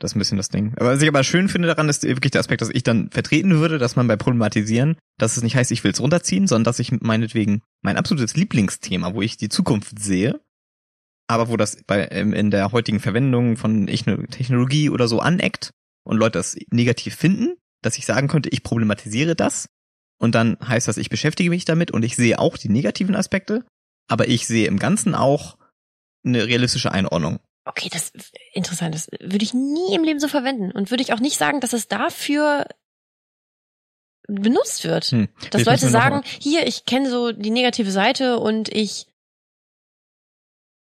Das 0.00 0.12
ist 0.12 0.16
ein 0.16 0.18
bisschen 0.18 0.38
das 0.38 0.48
Ding. 0.48 0.72
Aber 0.76 0.94
was 0.94 1.02
ich 1.02 1.08
aber 1.08 1.22
schön 1.22 1.48
finde 1.50 1.68
daran, 1.68 1.90
ist 1.90 2.02
wirklich 2.02 2.30
der 2.30 2.40
Aspekt, 2.40 2.62
dass 2.62 2.70
ich 2.70 2.82
dann 2.82 3.10
vertreten 3.10 3.60
würde, 3.60 3.78
dass 3.78 3.96
man 3.96 4.08
bei 4.08 4.16
Problematisieren, 4.16 4.96
dass 5.18 5.36
es 5.36 5.42
nicht 5.42 5.56
heißt, 5.56 5.70
ich 5.70 5.84
will 5.84 5.92
es 5.92 6.00
runterziehen, 6.00 6.46
sondern 6.46 6.64
dass 6.64 6.78
ich 6.78 6.90
meinetwegen 7.00 7.60
mein 7.82 7.98
absolutes 7.98 8.34
Lieblingsthema, 8.34 9.12
wo 9.12 9.20
ich 9.20 9.36
die 9.36 9.50
Zukunft 9.50 9.98
sehe, 9.98 10.40
aber 11.28 11.48
wo 11.48 11.58
das 11.58 11.82
bei 11.86 12.08
ähm, 12.10 12.32
in 12.32 12.50
der 12.50 12.72
heutigen 12.72 12.98
Verwendung 12.98 13.58
von 13.58 13.86
Techno- 13.86 14.26
Technologie 14.26 14.88
oder 14.88 15.06
so 15.06 15.20
aneckt 15.20 15.70
und 16.02 16.16
Leute 16.16 16.38
das 16.38 16.56
negativ 16.70 17.14
finden, 17.14 17.56
dass 17.82 17.98
ich 17.98 18.06
sagen 18.06 18.28
könnte, 18.28 18.48
ich 18.48 18.62
problematisiere 18.62 19.36
das 19.36 19.68
und 20.18 20.34
dann 20.34 20.56
heißt 20.66 20.88
das, 20.88 20.96
ich 20.96 21.10
beschäftige 21.10 21.50
mich 21.50 21.66
damit 21.66 21.90
und 21.90 22.06
ich 22.06 22.16
sehe 22.16 22.38
auch 22.38 22.56
die 22.56 22.70
negativen 22.70 23.14
Aspekte, 23.14 23.66
aber 24.08 24.28
ich 24.28 24.46
sehe 24.46 24.66
im 24.66 24.78
Ganzen 24.78 25.14
auch 25.14 25.58
eine 26.24 26.46
realistische 26.46 26.90
Einordnung. 26.90 27.38
Okay, 27.64 27.88
das 27.92 28.10
ist 28.10 28.34
interessant. 28.52 28.94
Das 28.94 29.08
würde 29.20 29.44
ich 29.44 29.54
nie 29.54 29.94
im 29.94 30.04
Leben 30.04 30.20
so 30.20 30.28
verwenden. 30.28 30.70
Und 30.72 30.90
würde 30.90 31.02
ich 31.02 31.12
auch 31.12 31.20
nicht 31.20 31.36
sagen, 31.36 31.60
dass 31.60 31.72
es 31.72 31.88
dafür 31.88 32.66
benutzt 34.26 34.84
wird. 34.84 35.04
Hm. 35.06 35.28
Dass 35.50 35.64
Leute 35.64 35.88
sagen, 35.88 36.22
hier, 36.24 36.66
ich 36.66 36.84
kenne 36.84 37.10
so 37.10 37.32
die 37.32 37.50
negative 37.50 37.90
Seite 37.90 38.38
und 38.38 38.68
ich 38.68 39.06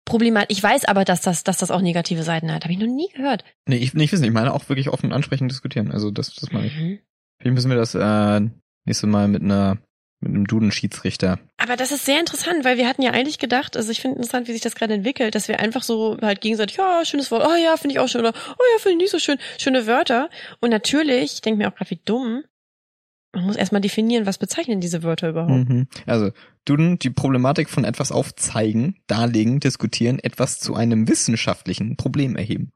Problem 0.05 0.39
ich 0.47 0.63
weiß 0.63 0.85
aber, 0.85 1.03
dass 1.03 1.21
das, 1.21 1.43
dass 1.43 1.57
das 1.57 1.69
auch 1.69 1.81
negative 1.81 2.23
Seiten 2.23 2.51
hat. 2.51 2.63
Habe 2.63 2.71
ich 2.71 2.79
noch 2.79 2.87
nie 2.87 3.09
gehört. 3.09 3.43
Nee, 3.67 3.75
ich, 3.75 3.93
nee, 3.93 4.05
ich 4.05 4.13
weiß 4.13 4.21
nicht, 4.21 4.29
ich 4.29 4.33
meine 4.33 4.53
auch 4.53 4.69
wirklich 4.69 4.89
offen 4.89 5.11
ansprechen 5.11 5.49
diskutieren. 5.49 5.91
Also 5.91 6.11
das, 6.11 6.33
das 6.33 6.51
meine 6.51 6.67
ich. 6.67 6.75
Mhm. 6.77 6.99
Vielleicht 7.39 7.53
müssen 7.53 7.69
wir 7.69 7.77
das 7.77 7.93
äh, 7.93 8.49
nächste 8.85 9.07
Mal 9.07 9.27
mit 9.27 9.43
einer 9.43 9.79
mit 10.19 10.33
einem 10.33 10.47
Duden-Schiedsrichter. 10.47 11.39
Aber 11.57 11.75
das 11.75 11.91
ist 11.91 12.05
sehr 12.05 12.19
interessant, 12.19 12.65
weil 12.65 12.77
wir 12.77 12.87
hatten 12.87 13.01
ja 13.01 13.11
eigentlich 13.11 13.39
gedacht, 13.39 13.77
also 13.77 13.91
ich 13.91 14.01
finde 14.01 14.17
interessant, 14.17 14.47
wie 14.47 14.53
sich 14.53 14.61
das 14.61 14.75
gerade 14.75 14.93
entwickelt, 14.93 15.35
dass 15.35 15.47
wir 15.47 15.59
einfach 15.59 15.83
so 15.83 16.17
halt 16.21 16.41
gegenseitig, 16.41 16.77
ja, 16.77 17.05
schönes 17.05 17.29
Wort, 17.29 17.45
oh 17.47 17.55
ja, 17.55 17.77
finde 17.77 17.93
ich 17.93 17.99
auch 17.99 18.07
schön, 18.07 18.21
oder 18.21 18.33
oh 18.33 18.63
ja, 18.73 18.79
finde 18.79 18.95
ich 18.95 19.01
nicht 19.03 19.11
so 19.11 19.19
schön, 19.19 19.37
schöne 19.59 19.85
Wörter. 19.85 20.29
Und 20.59 20.71
natürlich, 20.71 21.33
ich 21.33 21.41
denke 21.41 21.59
mir 21.59 21.69
auch 21.69 21.75
gerade, 21.75 21.91
wie 21.91 21.99
dumm, 22.03 22.43
man 23.33 23.45
muss 23.45 23.55
erstmal 23.55 23.81
definieren, 23.81 24.25
was 24.25 24.39
bezeichnen 24.39 24.81
diese 24.81 25.03
Wörter 25.03 25.29
überhaupt. 25.29 25.69
Mhm. 25.69 25.87
Also 26.07 26.31
Duden, 26.65 26.97
die 26.97 27.11
Problematik 27.11 27.69
von 27.69 27.83
etwas 27.83 28.11
aufzeigen, 28.11 28.95
darlegen, 29.05 29.59
diskutieren, 29.59 30.17
etwas 30.19 30.59
zu 30.59 30.73
einem 30.75 31.07
wissenschaftlichen 31.07 31.97
Problem 31.97 32.35
erheben. 32.35 32.71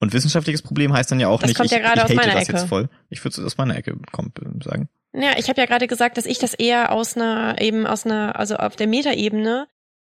Und 0.00 0.12
wissenschaftliches 0.12 0.62
Problem 0.62 0.92
heißt 0.92 1.10
dann 1.10 1.20
ja 1.20 1.28
auch 1.28 1.40
Das 1.40 1.48
nicht, 1.48 1.56
kommt 1.56 1.72
ich, 1.72 1.72
ja 1.72 1.78
gerade 1.78 2.00
ich 2.00 2.04
aus 2.04 2.14
meiner 2.14 2.34
das 2.34 2.48
Ecke. 2.48 2.58
jetzt 2.58 2.68
voll. 2.68 2.88
Ich 3.08 3.24
würde 3.24 3.40
es 3.40 3.44
aus 3.44 3.56
meiner 3.56 3.76
Ecke 3.76 3.96
kommt, 4.12 4.38
äh, 4.38 4.44
sagen. 4.62 4.88
Ja, 5.20 5.36
ich 5.36 5.48
habe 5.48 5.60
ja 5.60 5.66
gerade 5.66 5.88
gesagt, 5.88 6.16
dass 6.16 6.26
ich 6.26 6.38
das 6.38 6.54
eher 6.54 6.92
aus 6.92 7.16
einer, 7.16 7.60
eben 7.60 7.86
aus 7.86 8.06
einer, 8.06 8.38
also 8.38 8.56
auf 8.56 8.76
der 8.76 8.86
Metaebene, 8.86 9.66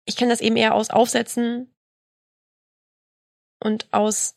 ich 0.04 0.16
kenne 0.16 0.30
das 0.30 0.42
eben 0.42 0.56
eher 0.56 0.74
aus 0.74 0.90
Aufsätzen 0.90 1.72
und 3.62 3.88
aus 3.92 4.34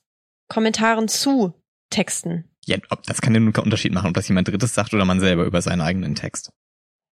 Kommentaren 0.48 1.10
zu 1.10 1.54
Texten. 1.90 2.50
Ja, 2.66 2.78
ob, 2.90 3.04
das 3.04 3.22
kann 3.22 3.34
ja 3.34 3.42
nur 3.42 3.52
keinen 3.52 3.66
Unterschied 3.66 3.92
machen, 3.92 4.08
ob 4.08 4.14
das 4.14 4.28
jemand 4.30 4.48
Drittes 4.48 4.74
sagt 4.74 4.94
oder 4.94 5.04
man 5.04 5.20
selber 5.20 5.44
über 5.44 5.62
seinen 5.62 5.82
eigenen 5.82 6.16
Text. 6.16 6.52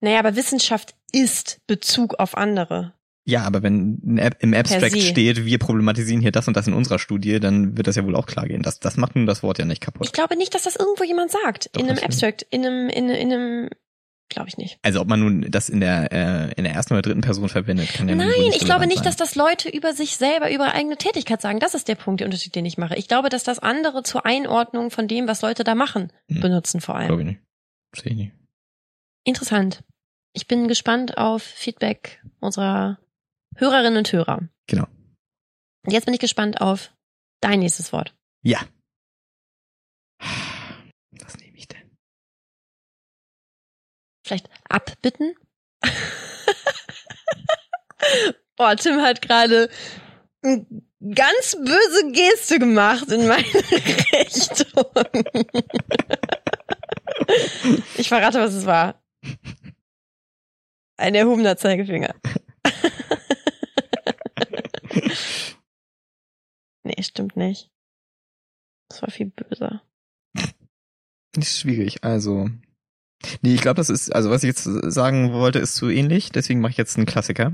Naja, 0.00 0.18
aber 0.18 0.36
Wissenschaft 0.36 0.94
ist 1.12 1.66
Bezug 1.66 2.18
auf 2.18 2.36
andere. 2.36 2.97
Ja, 3.28 3.42
aber 3.42 3.62
wenn 3.62 4.18
Ab- 4.22 4.36
im 4.40 4.54
Abstract 4.54 4.98
steht, 5.02 5.44
wir 5.44 5.58
problematisieren 5.58 6.22
hier 6.22 6.32
das 6.32 6.48
und 6.48 6.56
das 6.56 6.66
in 6.66 6.72
unserer 6.72 6.98
Studie, 6.98 7.38
dann 7.40 7.76
wird 7.76 7.86
das 7.86 7.94
ja 7.96 8.04
wohl 8.06 8.16
auch 8.16 8.24
klar 8.24 8.46
gehen. 8.46 8.62
Das, 8.62 8.80
das 8.80 8.96
macht 8.96 9.16
nun 9.16 9.26
das 9.26 9.42
Wort 9.42 9.58
ja 9.58 9.66
nicht 9.66 9.82
kaputt. 9.82 10.06
Ich 10.06 10.12
glaube 10.14 10.34
nicht, 10.36 10.54
dass 10.54 10.62
das 10.62 10.76
irgendwo 10.76 11.04
jemand 11.04 11.30
sagt. 11.30 11.68
Doch, 11.74 11.82
in 11.82 11.90
einem. 11.90 11.98
Abstract, 12.02 12.46
in 12.50 12.64
einem, 12.64 12.88
in, 12.88 13.10
in 13.10 13.30
einem, 13.32 13.68
glaube 14.30 14.48
ich 14.48 14.56
nicht. 14.56 14.78
Also 14.80 15.02
ob 15.02 15.08
man 15.08 15.20
nun 15.20 15.46
das 15.50 15.68
in 15.68 15.80
der 15.80 16.10
äh, 16.10 16.52
in 16.56 16.64
der 16.64 16.72
ersten 16.72 16.94
oder 16.94 17.02
dritten 17.02 17.20
Person 17.20 17.50
verwendet, 17.50 17.92
kann 17.92 18.08
ja 18.08 18.14
nun 18.14 18.26
Nein, 18.26 18.52
ich 18.54 18.60
glaube 18.64 18.86
nicht, 18.86 18.98
sein. 18.98 19.04
dass 19.04 19.16
das 19.16 19.34
Leute 19.34 19.68
über 19.68 19.92
sich 19.92 20.16
selber, 20.16 20.50
über 20.50 20.72
eigene 20.72 20.96
Tätigkeit 20.96 21.42
sagen. 21.42 21.60
Das 21.60 21.74
ist 21.74 21.86
der 21.88 21.96
Punkt, 21.96 22.20
der 22.20 22.26
Unterschied, 22.28 22.54
den 22.54 22.64
ich 22.64 22.78
mache. 22.78 22.96
Ich 22.96 23.08
glaube, 23.08 23.28
dass 23.28 23.44
das 23.44 23.58
andere 23.58 24.02
zur 24.04 24.24
Einordnung 24.24 24.90
von 24.90 25.06
dem, 25.06 25.28
was 25.28 25.42
Leute 25.42 25.64
da 25.64 25.74
machen, 25.74 26.12
Hm. 26.30 26.40
benutzen 26.40 26.80
vor 26.80 26.94
allem. 26.94 27.08
Glaube 27.08 27.22
ich 27.22 27.28
nicht. 27.28 27.40
Sehe 27.94 28.12
ich 28.12 28.16
nicht. 28.18 28.32
Interessant. 29.24 29.82
Ich 30.32 30.46
bin 30.46 30.66
gespannt 30.68 31.18
auf 31.18 31.42
Feedback 31.42 32.22
unserer 32.40 32.98
Hörerinnen 33.58 33.98
und 33.98 34.12
Hörer. 34.12 34.48
Genau. 34.68 34.86
Und 35.84 35.92
jetzt 35.92 36.04
bin 36.04 36.14
ich 36.14 36.20
gespannt 36.20 36.60
auf 36.60 36.92
dein 37.40 37.58
nächstes 37.58 37.92
Wort. 37.92 38.14
Ja. 38.42 38.60
Was 41.10 41.36
nehme 41.38 41.56
ich 41.56 41.66
denn? 41.66 41.90
Vielleicht 44.24 44.48
abbitten? 44.68 45.34
oh, 48.58 48.74
Tim 48.76 49.02
hat 49.02 49.22
gerade 49.22 49.68
eine 50.42 50.64
ganz 51.14 51.56
böse 51.56 52.12
Geste 52.12 52.60
gemacht 52.60 53.10
in 53.10 53.26
meine 53.26 53.44
Richtung. 53.54 54.84
ich 57.96 58.08
verrate, 58.08 58.38
was 58.40 58.54
es 58.54 58.66
war. 58.66 59.02
Ein 60.96 61.16
erhobener 61.16 61.56
Zeigefinger. 61.56 62.14
nee, 66.84 67.02
stimmt 67.02 67.36
nicht. 67.36 67.70
Das 68.88 69.02
war 69.02 69.10
viel 69.10 69.26
böser. 69.26 69.82
Das 71.32 71.48
ist 71.48 71.60
schwierig. 71.60 72.04
Also, 72.04 72.48
nee, 73.42 73.54
ich 73.54 73.60
glaube, 73.60 73.76
das 73.76 73.90
ist, 73.90 74.14
also 74.14 74.30
was 74.30 74.42
ich 74.42 74.48
jetzt 74.48 74.64
sagen 74.64 75.32
wollte, 75.32 75.58
ist 75.58 75.74
zu 75.76 75.88
ähnlich. 75.90 76.30
Deswegen 76.30 76.60
mache 76.60 76.70
ich 76.72 76.78
jetzt 76.78 76.96
einen 76.96 77.06
Klassiker. 77.06 77.52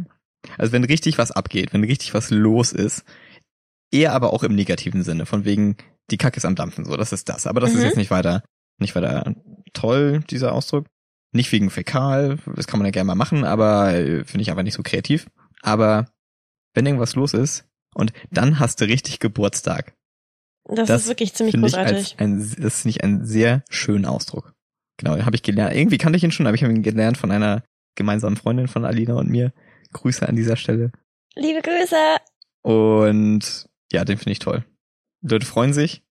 Also 0.58 0.72
wenn 0.72 0.84
richtig 0.84 1.18
was 1.18 1.30
abgeht, 1.32 1.72
wenn 1.72 1.82
richtig 1.84 2.14
was 2.14 2.30
los 2.30 2.72
ist, 2.72 3.04
eher 3.90 4.12
aber 4.12 4.32
auch 4.32 4.42
im 4.42 4.54
negativen 4.54 5.02
Sinne, 5.02 5.26
von 5.26 5.44
wegen 5.44 5.76
die 6.10 6.18
Kacke 6.18 6.36
ist 6.36 6.44
am 6.44 6.54
dampfen, 6.54 6.84
so, 6.84 6.96
das 6.96 7.12
ist 7.12 7.28
das. 7.28 7.46
Aber 7.46 7.60
das 7.60 7.72
Mhm. 7.72 7.78
ist 7.78 7.84
jetzt 7.84 7.96
nicht 7.96 8.10
weiter, 8.10 8.44
nicht 8.78 8.94
weiter 8.94 9.34
toll 9.72 10.20
dieser 10.30 10.52
Ausdruck. 10.52 10.86
Nicht 11.32 11.50
wegen 11.50 11.70
fäkal, 11.70 12.38
das 12.54 12.66
kann 12.68 12.78
man 12.78 12.84
ja 12.86 12.92
gerne 12.92 13.08
mal 13.08 13.16
machen, 13.16 13.44
aber 13.44 13.92
äh, 13.94 14.24
finde 14.24 14.42
ich 14.42 14.50
einfach 14.50 14.62
nicht 14.62 14.74
so 14.74 14.82
kreativ. 14.84 15.26
Aber 15.62 16.06
wenn 16.74 16.86
irgendwas 16.86 17.14
los 17.14 17.32
ist 17.34 17.66
und 17.94 18.12
dann 18.30 18.58
hast 18.58 18.80
du 18.80 18.84
richtig 18.86 19.20
Geburtstag, 19.20 19.94
Das, 20.64 20.88
Das 20.88 21.02
ist 21.02 21.08
wirklich 21.08 21.34
ziemlich 21.34 21.56
großartig. 21.56 21.96
als 21.96 22.18
ein, 22.18 22.38
das 22.60 22.82
finde 22.82 22.90
ich 22.90 23.04
einen 23.04 23.24
sehr 23.24 23.62
schönen 23.70 24.04
Ausdruck. 24.06 24.52
Genau, 24.98 25.16
den 25.16 25.26
habe 25.26 25.36
ich 25.36 25.42
gelernt. 25.42 25.74
Irgendwie 25.74 25.98
kannte 25.98 26.16
ich 26.16 26.24
ihn 26.24 26.30
schon, 26.32 26.46
aber 26.46 26.54
ich 26.54 26.62
habe 26.62 26.72
ihn 26.72 26.82
gelernt 26.82 27.18
von 27.18 27.30
einer 27.30 27.64
gemeinsamen 27.96 28.36
Freundin 28.36 28.68
von 28.68 28.84
Alina 28.84 29.14
und 29.14 29.28
mir. 29.30 29.52
Grüße 29.92 30.28
an 30.28 30.36
dieser 30.36 30.56
Stelle. 30.56 30.90
Liebe 31.36 31.62
Grüße. 31.62 31.96
Und 32.62 33.68
ja, 33.92 34.04
den 34.04 34.18
finde 34.18 34.32
ich 34.32 34.38
toll. 34.40 34.64
Die 35.20 35.32
Leute 35.32 35.46
freuen 35.46 35.72
sich. 35.72 36.02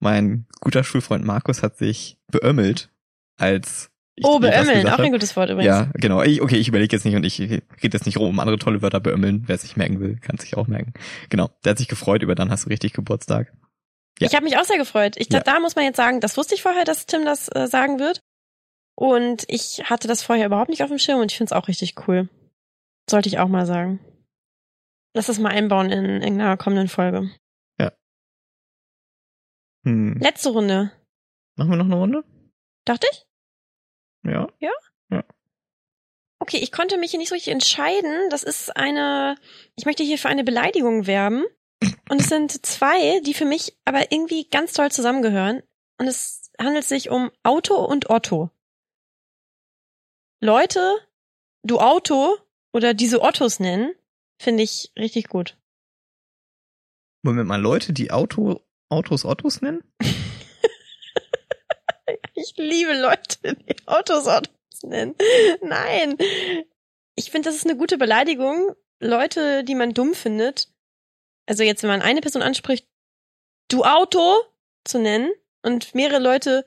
Mein 0.00 0.46
guter 0.60 0.84
Schulfreund 0.84 1.24
Markus 1.24 1.62
hat 1.62 1.76
sich 1.76 2.18
beömmelt, 2.28 2.90
als 3.36 3.90
ich 4.18 4.24
Oh, 4.24 4.38
beömmeln, 4.38 4.88
auch 4.88 4.98
ein 4.98 5.12
gutes 5.12 5.36
Wort 5.36 5.50
übrigens. 5.50 5.66
Ja, 5.66 5.90
genau. 5.94 6.22
Ich, 6.22 6.42
okay, 6.42 6.56
ich 6.56 6.68
überlege 6.68 6.94
jetzt 6.94 7.04
nicht 7.04 7.14
und 7.16 7.24
ich 7.24 7.40
rede 7.40 7.62
jetzt 7.82 8.06
nicht 8.06 8.18
rum 8.18 8.28
um 8.28 8.40
andere 8.40 8.58
tolle 8.58 8.82
Wörter 8.82 9.00
beömmeln. 9.00 9.44
Wer 9.46 9.56
es 9.56 9.62
sich 9.62 9.76
merken 9.76 10.00
will, 10.00 10.16
kann 10.16 10.36
es 10.36 10.42
sich 10.42 10.56
auch 10.56 10.66
merken. 10.66 10.92
Genau. 11.28 11.50
Der 11.64 11.70
hat 11.70 11.78
sich 11.78 11.88
gefreut 11.88 12.22
über 12.22 12.34
dann 12.34 12.50
hast 12.50 12.64
du 12.66 12.68
richtig 12.68 12.92
Geburtstag. 12.92 13.52
Ja. 14.18 14.26
Ich 14.26 14.34
habe 14.34 14.44
mich 14.44 14.56
auch 14.56 14.64
sehr 14.64 14.78
gefreut. 14.78 15.16
Ich 15.16 15.32
Ja. 15.32 15.40
da 15.40 15.60
muss 15.60 15.76
man 15.76 15.84
jetzt 15.84 15.96
sagen, 15.96 16.20
das 16.20 16.36
wusste 16.36 16.54
ich 16.54 16.62
vorher, 16.62 16.84
dass 16.84 17.06
Tim 17.06 17.24
das 17.24 17.48
äh, 17.54 17.66
sagen 17.66 17.98
wird. 17.98 18.20
Und 18.96 19.44
ich 19.48 19.84
hatte 19.84 20.08
das 20.08 20.22
vorher 20.22 20.46
überhaupt 20.46 20.70
nicht 20.70 20.82
auf 20.82 20.88
dem 20.88 20.98
Schirm 20.98 21.20
und 21.20 21.30
ich 21.30 21.38
finde 21.38 21.52
es 21.54 21.56
auch 21.56 21.68
richtig 21.68 22.08
cool. 22.08 22.28
Sollte 23.08 23.28
ich 23.28 23.38
auch 23.38 23.48
mal 23.48 23.64
sagen. 23.64 24.00
Lass 25.14 25.26
das 25.26 25.38
mal 25.38 25.50
einbauen 25.50 25.90
in 25.90 26.04
irgendeiner 26.04 26.56
kommenden 26.56 26.88
Folge. 26.88 27.30
Hm. 29.84 30.18
Letzte 30.20 30.50
Runde. 30.50 30.90
Machen 31.56 31.70
wir 31.70 31.76
noch 31.76 31.86
eine 31.86 31.94
Runde? 31.94 32.24
Dachte 32.84 33.06
ich? 33.12 33.24
Ja. 34.60 34.70
Okay, 36.40 36.58
ich 36.58 36.72
konnte 36.72 36.96
mich 36.98 37.10
hier 37.10 37.18
nicht 37.18 37.28
so 37.28 37.34
richtig 37.34 37.52
entscheiden. 37.52 38.30
Das 38.30 38.42
ist 38.42 38.74
eine, 38.76 39.36
ich 39.76 39.86
möchte 39.86 40.02
hier 40.02 40.18
für 40.18 40.28
eine 40.28 40.44
Beleidigung 40.44 41.06
werben. 41.06 41.44
Und 42.08 42.20
es 42.20 42.28
sind 42.28 42.64
zwei, 42.64 43.20
die 43.20 43.34
für 43.34 43.44
mich 43.44 43.76
aber 43.84 44.12
irgendwie 44.12 44.48
ganz 44.48 44.72
toll 44.72 44.90
zusammengehören. 44.90 45.62
Und 45.98 46.06
es 46.06 46.50
handelt 46.60 46.84
sich 46.84 47.10
um 47.10 47.30
Auto 47.42 47.74
und 47.74 48.08
Otto. 48.08 48.50
Leute, 50.40 50.80
du 51.64 51.80
Auto 51.80 52.36
oder 52.72 52.94
diese 52.94 53.20
Ottos 53.20 53.58
nennen, 53.58 53.92
finde 54.40 54.62
ich 54.62 54.92
richtig 54.96 55.28
gut. 55.28 55.58
Moment 57.22 57.48
mal, 57.48 57.60
Leute, 57.60 57.92
die 57.92 58.12
Auto, 58.12 58.60
Autos 58.88 59.24
Ottos 59.24 59.60
nennen? 59.60 59.82
Ich 62.50 62.56
liebe 62.56 62.98
Leute, 62.98 63.56
die 63.56 63.76
Autos 63.86 64.26
Autos 64.26 64.52
nennen. 64.82 65.14
Nein. 65.62 66.16
Ich 67.14 67.30
finde, 67.30 67.48
das 67.48 67.56
ist 67.56 67.66
eine 67.66 67.76
gute 67.76 67.98
Beleidigung. 67.98 68.74
Leute, 69.00 69.64
die 69.64 69.74
man 69.74 69.92
dumm 69.92 70.14
findet. 70.14 70.68
Also 71.46 71.62
jetzt, 71.62 71.82
wenn 71.82 71.90
man 71.90 72.02
eine 72.02 72.20
Person 72.20 72.42
anspricht, 72.42 72.86
du 73.68 73.84
Auto 73.84 74.36
zu 74.84 74.98
nennen 74.98 75.30
und 75.62 75.94
mehrere 75.94 76.20
Leute, 76.20 76.64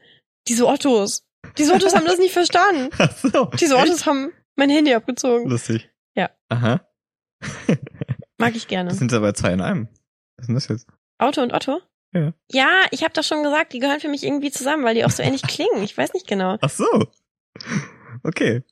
diese 0.48 0.68
Ottos. 0.68 1.24
Diese 1.58 1.74
Ottos 1.74 1.96
haben 1.96 2.06
das 2.06 2.20
nicht 2.20 2.34
verstanden. 2.34 2.90
Ach 2.98 3.18
so. 3.18 3.46
Diese 3.60 3.78
Ottos 3.78 4.06
haben 4.06 4.32
mein 4.56 4.70
Handy 4.70 4.94
abgezogen. 4.94 5.50
Lustig. 5.50 5.90
Ja. 6.16 6.30
Aha. 6.50 6.86
Mag 8.38 8.56
ich 8.56 8.68
gerne. 8.68 8.90
Das 8.90 9.00
sind 9.00 9.14
aber 9.14 9.34
zwei 9.34 9.54
in 9.54 9.62
einem. 9.62 9.88
Was 10.38 10.44
ist 10.44 10.48
denn 10.48 10.56
das 10.56 10.68
jetzt? 10.68 10.88
Auto 11.18 11.42
und 11.42 11.54
Otto? 11.54 11.82
Ja. 12.14 12.34
Ja, 12.52 12.70
ich 12.92 13.04
habe 13.04 13.14
doch 13.14 13.24
schon 13.24 13.44
gesagt, 13.44 13.74
die 13.74 13.80
gehören 13.80 14.00
für 14.00 14.10
mich 14.10 14.24
irgendwie 14.24 14.52
zusammen, 14.52 14.84
weil 14.84 14.96
die 14.96 15.06
auch 15.06 15.12
so 15.12 15.24
ähnlich 15.24 15.42
klingen. 15.48 15.84
Ich 15.84 15.98
weiß 15.98 16.14
nicht 16.14 16.28
genau. 16.28 16.58
Ach 16.62 16.70
so. 16.70 16.86
Okay. 18.24 18.64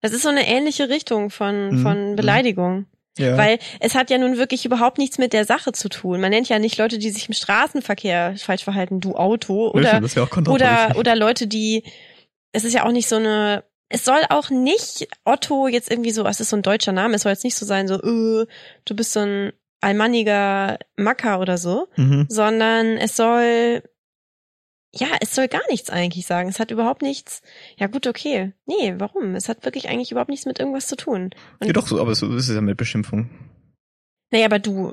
Das 0.00 0.12
ist 0.12 0.22
so 0.22 0.28
eine 0.28 0.46
ähnliche 0.46 0.88
Richtung 0.88 1.30
von, 1.30 1.68
Mhm, 1.70 1.82
von 1.82 2.10
mhm. 2.12 2.16
Beleidigung. 2.16 2.86
Ja. 3.18 3.36
Weil 3.38 3.58
es 3.80 3.94
hat 3.94 4.10
ja 4.10 4.18
nun 4.18 4.36
wirklich 4.36 4.66
überhaupt 4.66 4.98
nichts 4.98 5.16
mit 5.16 5.32
der 5.32 5.46
Sache 5.46 5.72
zu 5.72 5.88
tun. 5.88 6.20
Man 6.20 6.30
nennt 6.30 6.48
ja 6.48 6.58
nicht 6.58 6.76
Leute, 6.76 6.98
die 6.98 7.10
sich 7.10 7.28
im 7.28 7.34
Straßenverkehr 7.34 8.34
falsch 8.36 8.64
verhalten, 8.64 9.00
du 9.00 9.16
Auto. 9.16 9.70
Oder, 9.70 9.88
stimmt, 9.88 10.04
das 10.04 10.16
wäre 10.16 10.26
auch 10.26 10.36
oder, 10.48 10.94
oder 10.98 11.16
Leute, 11.16 11.46
die, 11.46 11.82
es 12.52 12.64
ist 12.64 12.74
ja 12.74 12.84
auch 12.84 12.92
nicht 12.92 13.08
so 13.08 13.16
eine, 13.16 13.64
es 13.88 14.04
soll 14.04 14.20
auch 14.28 14.50
nicht 14.50 15.08
Otto 15.24 15.66
jetzt 15.66 15.90
irgendwie 15.90 16.10
so, 16.10 16.26
es 16.26 16.40
ist 16.40 16.50
so 16.50 16.56
ein 16.56 16.62
deutscher 16.62 16.92
Name, 16.92 17.14
es 17.14 17.22
soll 17.22 17.32
jetzt 17.32 17.44
nicht 17.44 17.56
so 17.56 17.64
sein, 17.64 17.88
so, 17.88 17.94
äh, 17.94 18.46
du 18.84 18.94
bist 18.94 19.12
so 19.12 19.20
ein 19.20 19.52
allmanniger 19.80 20.78
Macker 20.96 21.40
oder 21.40 21.58
so, 21.58 21.88
Mhm. 21.96 22.26
sondern 22.28 22.96
es 22.96 23.16
soll, 23.16 23.82
ja, 24.94 25.08
es 25.20 25.34
soll 25.34 25.48
gar 25.48 25.62
nichts 25.70 25.90
eigentlich 25.90 26.26
sagen. 26.26 26.48
Es 26.48 26.58
hat 26.60 26.70
überhaupt 26.70 27.02
nichts, 27.02 27.42
ja 27.76 27.86
gut, 27.86 28.06
okay. 28.06 28.52
Nee, 28.66 28.94
warum? 28.98 29.34
Es 29.34 29.48
hat 29.48 29.64
wirklich 29.64 29.88
eigentlich 29.88 30.10
überhaupt 30.10 30.30
nichts 30.30 30.46
mit 30.46 30.58
irgendwas 30.58 30.86
zu 30.86 30.96
tun. 30.96 31.30
Und 31.60 31.66
Ja 31.66 31.72
doch, 31.72 31.86
so, 31.86 32.00
aber 32.00 32.14
so 32.14 32.34
ist 32.34 32.48
es 32.48 32.54
ja 32.54 32.60
mit 32.60 32.76
Beschimpfung. 32.78 33.28
Naja, 34.32 34.46
aber 34.46 34.58
du, 34.58 34.92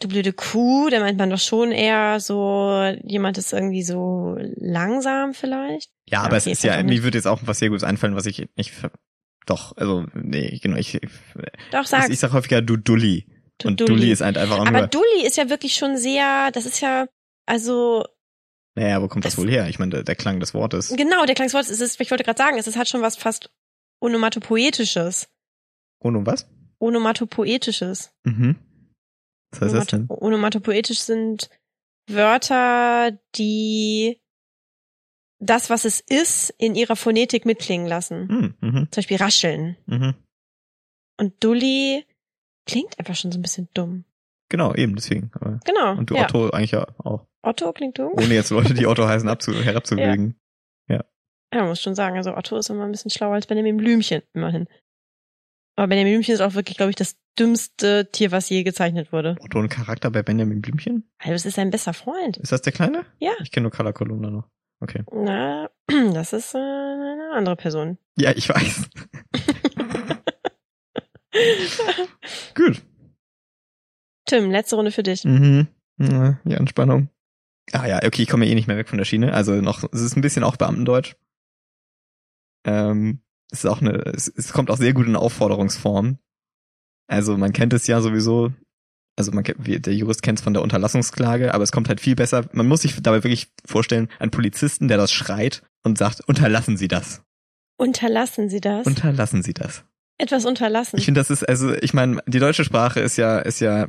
du 0.00 0.08
blöde 0.08 0.32
Kuh, 0.32 0.88
da 0.90 1.00
meint 1.00 1.18
man 1.18 1.30
doch 1.30 1.38
schon 1.38 1.70
eher 1.72 2.20
so, 2.20 2.82
jemand 3.04 3.38
ist 3.38 3.52
irgendwie 3.52 3.82
so 3.82 4.36
langsam 4.56 5.32
vielleicht. 5.34 5.90
Ja, 6.08 6.18
Ja, 6.18 6.24
aber 6.24 6.36
es 6.36 6.44
okay, 6.44 6.52
ist 6.52 6.64
ja, 6.64 6.82
mir 6.82 7.02
würde 7.04 7.16
jetzt 7.18 7.26
auch 7.26 7.40
was 7.44 7.58
sehr 7.60 7.68
Gutes 7.68 7.84
einfallen, 7.84 8.14
was 8.16 8.26
ich 8.26 8.46
nicht, 8.56 8.72
doch, 9.46 9.74
also, 9.78 10.04
nee, 10.14 10.58
genau, 10.62 10.76
ich, 10.76 11.00
Doch, 11.70 11.84
sag. 11.86 12.10
ich 12.10 12.18
sag 12.18 12.32
häufiger 12.32 12.60
du 12.60 12.76
Dulli. 12.76 13.26
Du 13.58 13.68
und 13.68 13.80
Dulli. 13.80 13.92
Dulli 13.94 14.12
ist 14.12 14.20
halt 14.20 14.38
einfach 14.38 14.58
auch 14.60 14.66
aber 14.66 14.86
Dulli 14.86 15.26
ist 15.26 15.36
ja 15.36 15.48
wirklich 15.50 15.74
schon 15.74 15.96
sehr, 15.96 16.50
das 16.52 16.64
ist 16.66 16.80
ja, 16.80 17.08
also, 17.46 18.04
naja, 18.76 19.02
wo 19.02 19.08
kommt 19.08 19.24
das 19.24 19.32
es- 19.34 19.38
wohl 19.38 19.50
her? 19.50 19.68
Ich 19.68 19.78
meine, 19.80 19.90
der, 19.90 20.02
der 20.04 20.14
Klang 20.16 20.38
des 20.40 20.54
Wortes. 20.54 20.94
genau, 20.96 21.24
der 21.26 21.34
Klangswort, 21.34 21.68
es 21.68 21.80
ist, 21.80 22.00
ich 22.00 22.10
wollte 22.10 22.22
gerade 22.24 22.38
sagen, 22.38 22.56
es 22.58 22.66
ist, 22.68 22.76
hat 22.76 22.88
schon 22.88 23.02
was 23.02 23.16
fast 23.16 23.50
Onomatopoetisches. 24.00 25.28
Ohne 26.00 26.24
was? 26.24 26.48
Onomatopoetisches. 26.78 28.12
Mhm. 28.24 28.56
Was 29.50 29.60
heißt 29.62 29.74
das 29.74 29.86
denn? 29.88 30.06
Onomato- 30.08 30.22
Onomatopoetisch 30.22 31.00
sind 31.00 31.50
Wörter, 32.08 33.18
die 33.36 34.20
das, 35.40 35.70
was 35.70 35.84
es 35.84 36.00
ist, 36.00 36.50
in 36.58 36.74
ihrer 36.74 36.96
Phonetik 36.96 37.44
mitklingen 37.46 37.86
lassen. 37.88 38.26
Mhm, 38.26 38.54
mhm, 38.60 38.76
Zum 38.92 39.00
Beispiel 39.00 39.16
rascheln. 39.16 39.76
mhm. 39.86 40.14
Und 41.20 41.42
Dulli 41.42 42.04
klingt 42.68 42.98
einfach 42.98 43.16
schon 43.16 43.32
so 43.32 43.38
ein 43.38 43.42
bisschen 43.42 43.68
dumm. 43.74 44.04
Genau, 44.50 44.74
eben, 44.74 44.94
deswegen. 44.94 45.30
Genau. 45.64 45.98
und 45.98 46.08
du 46.08 46.14
ja. 46.14 46.24
Otto 46.24 46.50
eigentlich 46.50 46.70
ja 46.70 46.86
auch. 46.98 47.26
Otto 47.42 47.72
klingt 47.72 47.98
dumm. 47.98 48.12
Ohne 48.12 48.34
jetzt 48.34 48.50
Leute, 48.50 48.74
die 48.74 48.86
Otto 48.86 49.06
heißen, 49.08 49.28
abzu 49.28 49.52
herabzuwürgen. 49.52 50.38
Ja, 51.52 51.60
man 51.60 51.68
muss 51.68 51.80
schon 51.80 51.94
sagen, 51.94 52.16
also 52.16 52.36
Otto 52.36 52.58
ist 52.58 52.68
immer 52.68 52.84
ein 52.84 52.92
bisschen 52.92 53.10
schlauer 53.10 53.34
als 53.34 53.46
Benjamin 53.46 53.78
Blümchen, 53.78 54.22
immerhin. 54.34 54.68
Aber 55.76 55.88
Benjamin 55.88 56.14
Blümchen 56.14 56.34
ist 56.34 56.40
auch 56.40 56.54
wirklich, 56.54 56.76
glaube 56.76 56.90
ich, 56.90 56.96
das 56.96 57.16
dümmste 57.38 58.10
Tier, 58.10 58.32
was 58.32 58.48
je 58.50 58.64
gezeichnet 58.64 59.12
wurde. 59.12 59.36
Otto 59.40 59.58
ein 59.58 59.68
Charakter 59.68 60.10
bei 60.10 60.22
Benjamin 60.22 60.60
Blümchen? 60.60 61.08
Also 61.18 61.34
es 61.34 61.46
ist 61.46 61.54
sein 61.54 61.70
bester 61.70 61.94
Freund. 61.94 62.36
Ist 62.36 62.52
das 62.52 62.62
der 62.62 62.72
Kleine? 62.72 63.06
Ja. 63.18 63.32
Ich 63.40 63.50
kenne 63.50 63.62
nur 63.62 63.70
Carla 63.70 63.92
Kolumna 63.92 64.30
noch. 64.30 64.48
Okay. 64.80 65.04
Na, 65.12 65.70
das 66.12 66.32
ist 66.32 66.54
äh, 66.54 66.58
eine 66.58 67.30
andere 67.32 67.56
Person. 67.56 67.98
Ja, 68.16 68.32
ich 68.32 68.48
weiß. 68.48 68.90
Gut. 72.54 72.82
Tim, 74.26 74.50
letzte 74.50 74.76
Runde 74.76 74.90
für 74.92 75.02
dich. 75.02 75.24
Mhm. 75.24 75.68
Ja, 75.98 76.38
Die 76.44 76.56
Anspannung. 76.56 77.08
Ah 77.72 77.86
ja, 77.86 77.96
okay, 77.98 78.22
ich 78.22 78.28
komme 78.28 78.46
eh 78.46 78.54
nicht 78.54 78.66
mehr 78.66 78.76
weg 78.76 78.88
von 78.88 78.98
der 78.98 79.04
Schiene. 79.04 79.34
Also 79.34 79.52
noch, 79.60 79.84
es 79.92 80.00
ist 80.00 80.16
ein 80.16 80.22
bisschen 80.22 80.44
auch 80.44 80.56
Beamtendeutsch. 80.56 81.16
Ähm, 82.64 83.20
es 83.50 83.64
ist 83.64 83.70
auch 83.70 83.80
eine, 83.80 83.92
es, 84.06 84.28
es 84.28 84.52
kommt 84.52 84.70
auch 84.70 84.76
sehr 84.76 84.92
gut 84.92 85.06
in 85.06 85.16
Aufforderungsform. 85.16 86.18
Also 87.08 87.36
man 87.36 87.52
kennt 87.52 87.72
es 87.72 87.86
ja 87.86 88.00
sowieso, 88.00 88.52
also 89.16 89.32
man 89.32 89.44
kennt, 89.44 89.66
der 89.66 89.94
Jurist 89.94 90.22
kennt 90.22 90.38
es 90.38 90.44
von 90.44 90.52
der 90.52 90.62
Unterlassungsklage, 90.62 91.54
aber 91.54 91.64
es 91.64 91.72
kommt 91.72 91.88
halt 91.88 92.00
viel 92.00 92.14
besser. 92.14 92.48
Man 92.52 92.68
muss 92.68 92.82
sich 92.82 93.00
dabei 93.02 93.24
wirklich 93.24 93.50
vorstellen, 93.64 94.08
einen 94.18 94.30
Polizisten, 94.30 94.88
der 94.88 94.98
das 94.98 95.12
schreit 95.12 95.62
und 95.82 95.98
sagt, 95.98 96.20
unterlassen 96.28 96.76
Sie 96.76 96.88
das. 96.88 97.22
Unterlassen 97.78 98.48
Sie 98.50 98.60
das? 98.60 98.86
Unterlassen 98.86 99.42
Sie 99.42 99.54
das. 99.54 99.84
Etwas 100.18 100.44
unterlassen. 100.44 100.98
Ich 100.98 101.04
finde, 101.04 101.20
das 101.20 101.30
ist, 101.30 101.48
also, 101.48 101.72
ich 101.74 101.94
meine, 101.94 102.20
die 102.26 102.40
deutsche 102.40 102.64
Sprache 102.64 103.00
ist 103.00 103.16
ja, 103.16 103.38
ist 103.38 103.60
ja 103.60 103.86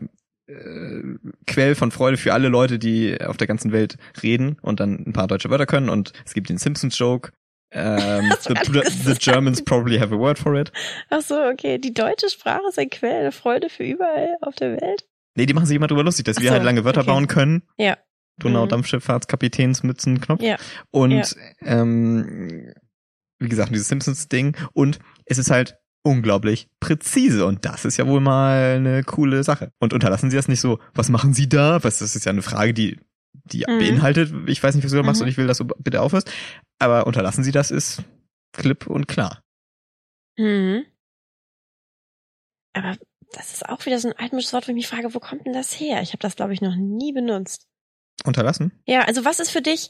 äh, 0.48 1.02
Quell 1.48 1.76
von 1.76 1.92
Freude 1.92 2.18
für 2.18 2.34
alle 2.34 2.50
Leute, 2.50 2.80
die 2.80 3.20
auf 3.22 3.38
der 3.38 3.48
ganzen 3.48 3.72
Welt 3.72 3.98
reden 4.22 4.58
und 4.62 4.80
dann 4.80 5.04
ein 5.08 5.14
paar 5.14 5.28
deutsche 5.28 5.50
Wörter 5.50 5.66
können. 5.66 5.90
Und 5.90 6.14
es 6.26 6.34
gibt 6.34 6.50
den 6.50 6.58
Simpsons-Joke. 6.58 7.32
Ähm, 7.72 8.32
the, 8.42 8.82
the? 9.06 9.14
Germans 9.20 9.64
probably 9.64 10.00
have 10.00 10.14
a 10.14 10.18
word 10.18 10.40
for 10.40 10.56
it. 10.56 10.72
Ach 11.10 11.22
so, 11.22 11.36
okay. 11.36 11.78
Die 11.78 11.94
deutsche 11.94 12.30
Sprache 12.30 12.62
ist 12.70 12.80
ein 12.80 12.90
Quell 12.90 13.22
der 13.24 13.32
Freude 13.32 13.70
für 13.70 13.84
überall 13.84 14.38
auf 14.42 14.56
der 14.56 14.80
Welt. 14.82 15.06
Nee, 15.36 15.46
die 15.46 15.54
machen 15.54 15.68
sich 15.68 15.76
immer 15.76 15.88
drüber 15.88 16.04
lustig, 16.04 16.26
dass 16.26 16.38
Ach 16.38 16.42
wir 16.42 16.50
so, 16.50 16.56
halt 16.56 16.64
lange 16.64 16.84
Wörter 16.86 17.02
okay. 17.02 17.10
bauen 17.12 17.28
können. 17.28 17.64
Ja. 17.78 17.98
Donau 18.40 18.66
Mhm. 18.66 18.70
Dampfschifffahrtskapitänsmützen 18.70 20.22
Knopf. 20.22 20.42
Ja. 20.42 20.58
Und 20.92 21.12
Ja. 21.12 21.26
ähm, 21.62 22.74
wie 23.40 23.50
gesagt, 23.50 23.72
dieses 23.72 23.88
Simpsons-Ding. 23.88 24.56
Und 24.74 25.00
es 25.26 25.38
ist 25.38 25.52
halt 25.52 25.78
unglaublich 26.04 26.68
präzise. 26.80 27.46
Und 27.46 27.66
das 27.66 27.86
ist 27.86 27.98
ja 27.98 28.08
wohl 28.08 28.22
mal 28.22 28.76
eine 28.78 29.04
coole 29.04 29.44
Sache. 29.44 29.72
Und 29.80 29.94
unterlassen 29.94 30.30
Sie 30.32 30.38
das 30.38 30.48
nicht 30.48 30.62
so, 30.62 30.80
was 30.94 31.10
machen 31.10 31.34
Sie 31.34 31.50
da? 31.50 31.84
Was, 31.84 32.00
das 32.00 32.16
ist 32.16 32.26
ja 32.26 32.32
eine 32.32 32.42
Frage, 32.42 32.74
die, 32.74 33.00
die 33.46 33.66
Mhm. 33.68 33.80
beinhaltet, 33.80 34.34
ich 34.48 34.62
weiß 34.62 34.76
nicht, 34.76 34.84
was 34.84 34.92
du 34.92 34.98
da 34.98 35.04
machst 35.04 35.22
Mhm. 35.22 35.26
und 35.26 35.30
ich 35.32 35.38
will, 35.38 35.48
dass 35.48 35.58
du 35.60 35.66
bitte 35.66 36.02
aufhörst. 36.02 36.32
Aber 36.80 37.06
unterlassen 37.08 37.44
Sie 37.44 37.52
das 37.52 37.72
ist 37.72 38.04
klipp 38.54 38.88
und 38.88 39.08
klar. 39.08 39.44
Mhm. 40.38 40.86
Aber 42.74 42.98
das 43.34 43.54
ist 43.54 43.68
auch 43.68 43.86
wieder 43.86 44.00
so 44.00 44.08
ein 44.10 44.18
altmodisches 44.18 44.54
Wort, 44.54 44.68
wo 44.68 44.72
ich 44.72 44.76
mich 44.76 44.88
frage, 44.88 45.14
wo 45.14 45.20
kommt 45.20 45.46
denn 45.46 45.54
das 45.54 45.80
her? 45.80 46.02
Ich 46.02 46.10
habe 46.10 46.20
das, 46.20 46.36
glaube 46.36 46.54
ich, 46.54 46.62
noch 46.62 46.76
nie 46.76 47.12
benutzt. 47.14 47.68
Unterlassen? 48.26 48.72
Ja, 48.86 49.02
also 49.02 49.24
was 49.26 49.40
ist 49.40 49.52
für 49.52 49.62
dich, 49.62 49.90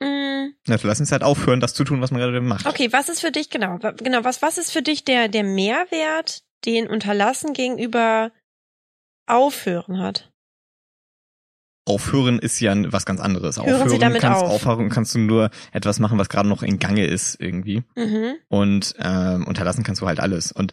mh, 0.00 0.48
Na, 0.66 0.74
unterlassen 0.74 1.02
ist 1.04 1.12
halt 1.12 1.22
aufhören, 1.22 1.60
das 1.60 1.74
zu 1.74 1.84
tun, 1.84 2.00
was 2.00 2.10
man 2.10 2.20
gerade 2.20 2.40
macht. 2.40 2.66
okay, 2.66 2.92
was 2.92 3.08
ist 3.08 3.20
für 3.20 3.32
dich, 3.32 3.50
genau, 3.50 3.78
genau, 3.78 4.24
was, 4.24 4.42
was 4.42 4.58
ist 4.58 4.72
für 4.72 4.82
dich 4.82 5.04
der, 5.04 5.28
der 5.28 5.44
Mehrwert, 5.44 6.42
den 6.64 6.86
Unterlassen 6.88 7.52
gegenüber 7.52 8.32
Aufhören 9.26 9.98
hat? 9.98 10.32
Aufhören 11.88 12.40
ist 12.40 12.58
ja 12.58 12.74
was 12.92 13.06
ganz 13.06 13.20
anderes. 13.20 13.58
Hören 13.58 13.66
Sie 13.66 13.72
aufhören 13.84 14.00
damit 14.00 14.20
kannst, 14.22 14.42
auf. 14.42 14.50
aufhören 14.66 14.88
kannst 14.88 15.14
du 15.14 15.20
nur 15.20 15.50
etwas 15.72 16.00
machen, 16.00 16.18
was 16.18 16.28
gerade 16.28 16.48
noch 16.48 16.64
in 16.64 16.80
Gange 16.80 17.06
ist 17.06 17.40
irgendwie. 17.40 17.84
Mhm. 17.94 18.34
Und 18.48 18.94
ähm, 18.98 19.46
unterlassen 19.46 19.84
kannst 19.84 20.02
du 20.02 20.06
halt 20.08 20.18
alles. 20.18 20.50
Und 20.50 20.72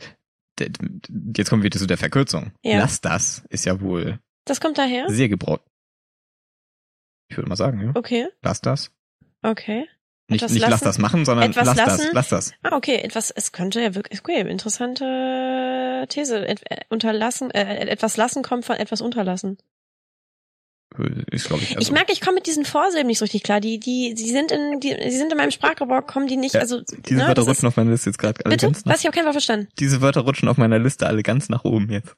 jetzt 0.59 1.49
kommen 1.49 1.61
wir 1.61 1.65
wieder 1.65 1.79
zu 1.79 1.85
der 1.85 1.97
Verkürzung. 1.99 2.51
Ja. 2.63 2.79
Lass 2.79 2.99
das 3.01 3.43
ist 3.49 3.65
ja 3.65 3.79
wohl 3.79 4.19
Das 4.45 4.59
kommt 4.59 4.79
daher? 4.79 5.07
sehr 5.09 5.29
gebraucht. 5.29 5.61
Ich 7.29 7.37
würde 7.37 7.49
mal 7.49 7.55
sagen, 7.55 7.79
ja. 7.81 7.91
Okay, 7.93 8.27
Lass 8.41 8.61
das. 8.61 8.91
Okay. 9.43 9.87
Nicht, 10.29 10.49
nicht 10.49 10.67
lass 10.67 10.79
das 10.79 10.97
machen, 10.99 11.25
sondern 11.25 11.49
Etwas 11.51 11.67
lass 11.67 11.77
lassen? 11.77 11.97
das. 12.05 12.13
Lass 12.13 12.29
das. 12.29 12.53
Ah, 12.63 12.75
okay, 12.77 12.95
etwas, 12.95 13.29
es 13.29 13.51
könnte 13.51 13.81
ja 13.81 13.93
wirklich, 13.93 14.21
okay, 14.21 14.39
interessante 14.49 16.05
These. 16.09 16.47
Et, 16.47 16.61
äh, 16.69 16.81
unterlassen, 16.89 17.51
äh, 17.51 17.87
etwas 17.87 18.17
lassen 18.17 18.41
kommt 18.41 18.65
von 18.65 18.77
etwas 18.77 19.01
unterlassen. 19.01 19.57
Ist, 21.31 21.47
ich. 21.47 21.51
Also, 21.51 21.79
ich 21.79 21.91
merke, 21.91 22.11
ich 22.11 22.21
komme 22.21 22.35
mit 22.35 22.45
diesen 22.45 22.65
Vorsilben 22.65 23.07
nicht 23.07 23.17
so 23.17 23.25
richtig 23.25 23.43
klar. 23.43 23.59
Die, 23.59 23.79
die, 23.79 24.13
die 24.13 24.29
sind 24.29 24.51
in, 24.51 24.79
die, 24.79 24.95
die 24.95 25.17
sind 25.17 25.31
in 25.31 25.37
meinem 25.37 25.51
Sprachgebrauch, 25.51 26.05
kommen 26.05 26.27
die 26.27 26.37
nicht, 26.37 26.53
Ja, 26.53 26.61
also, 26.61 26.81
diese 26.81 27.15
ne, 27.19 27.27
Wörter 27.27 27.41
rutschen 27.41 27.65
ist, 27.65 27.65
auf 27.65 27.77
meiner 27.77 27.91
Liste 27.91 28.09
jetzt 28.11 28.19
gerade 28.19 28.45
alle 28.45 28.55
bitte? 28.55 28.67
ganz 28.67 28.85
nach. 28.85 28.93
Was? 28.93 28.99
Ich 28.99 29.05
habe 29.07 29.15
kein 29.15 29.25
Wort 29.25 29.33
verstanden. 29.33 29.67
Diese 29.79 30.01
Wörter 30.01 30.21
rutschen 30.21 30.47
auf 30.49 30.57
meiner 30.57 30.77
Liste 30.77 31.07
alle 31.07 31.23
ganz 31.23 31.49
nach 31.49 31.63
oben 31.63 31.89
jetzt. 31.91 32.15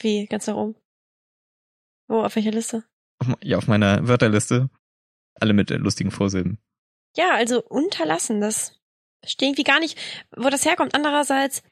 Wie, 0.00 0.26
ganz 0.26 0.46
nach 0.46 0.56
oben? 0.56 0.76
Wo, 2.08 2.22
auf 2.22 2.34
welcher 2.34 2.52
Liste? 2.52 2.84
Auf, 3.18 3.28
ja, 3.42 3.58
auf 3.58 3.66
meiner 3.66 4.08
Wörterliste. 4.08 4.70
Alle 5.40 5.52
mit 5.52 5.70
lustigen 5.70 6.10
Vorsilben. 6.10 6.58
Ja, 7.16 7.34
also 7.34 7.62
unterlassen, 7.62 8.40
das 8.40 8.80
verstehe 9.20 9.48
irgendwie 9.48 9.64
gar 9.64 9.80
nicht, 9.80 9.98
wo 10.36 10.48
das 10.48 10.64
herkommt. 10.64 10.94
Andererseits, 10.94 11.62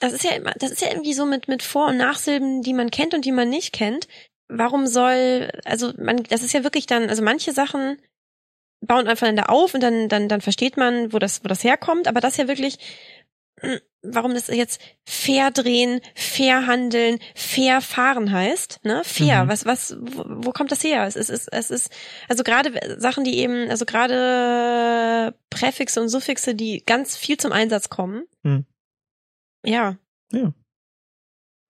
das 0.00 0.12
ist 0.12 0.24
ja 0.24 0.32
immer, 0.32 0.52
das 0.58 0.72
ist 0.72 0.80
ja 0.80 0.88
irgendwie 0.88 1.14
so 1.14 1.26
mit, 1.26 1.48
mit 1.48 1.62
Vor- 1.62 1.88
und 1.88 1.98
Nachsilben, 1.98 2.62
die 2.62 2.74
man 2.74 2.90
kennt 2.90 3.14
und 3.14 3.24
die 3.24 3.32
man 3.32 3.48
nicht 3.48 3.72
kennt. 3.72 4.08
Warum 4.48 4.86
soll, 4.86 5.50
also 5.64 5.92
man, 5.96 6.22
das 6.24 6.42
ist 6.42 6.52
ja 6.52 6.64
wirklich 6.64 6.86
dann, 6.86 7.08
also 7.08 7.22
manche 7.22 7.52
Sachen 7.52 8.00
bauen 8.84 9.08
aufeinander 9.08 9.48
auf 9.48 9.74
und 9.74 9.82
dann, 9.82 10.08
dann, 10.08 10.28
dann 10.28 10.40
versteht 10.40 10.76
man, 10.76 11.12
wo 11.12 11.18
das, 11.18 11.44
wo 11.44 11.48
das 11.48 11.62
herkommt, 11.62 12.08
aber 12.08 12.20
das 12.20 12.36
ja 12.36 12.48
wirklich, 12.48 12.78
warum 14.02 14.34
das 14.34 14.48
jetzt 14.48 14.80
fair 15.04 15.50
drehen, 15.50 16.00
fair 16.14 16.66
handeln, 16.66 17.18
fair 17.34 17.80
fahren 17.80 18.32
heißt, 18.32 18.80
ne? 18.84 19.02
Fair, 19.04 19.44
Mhm. 19.44 19.48
was, 19.48 19.64
was, 19.64 19.96
wo, 20.00 20.24
wo 20.26 20.52
kommt 20.52 20.72
das 20.72 20.82
her? 20.82 21.04
Es 21.06 21.16
ist, 21.16 21.30
es 21.30 21.42
ist, 21.46 21.52
es 21.52 21.70
ist, 21.70 21.92
also 22.28 22.42
gerade 22.42 22.72
Sachen, 23.00 23.24
die 23.24 23.38
eben, 23.38 23.68
also 23.70 23.84
gerade 23.84 25.34
Präfixe 25.50 26.00
und 26.00 26.08
Suffixe, 26.08 26.54
die 26.54 26.82
ganz 26.84 27.16
viel 27.16 27.36
zum 27.36 27.52
Einsatz 27.52 27.88
kommen. 27.88 28.24
Hm. 28.44 28.64
Ja. 29.64 29.96
Ja. 30.32 30.52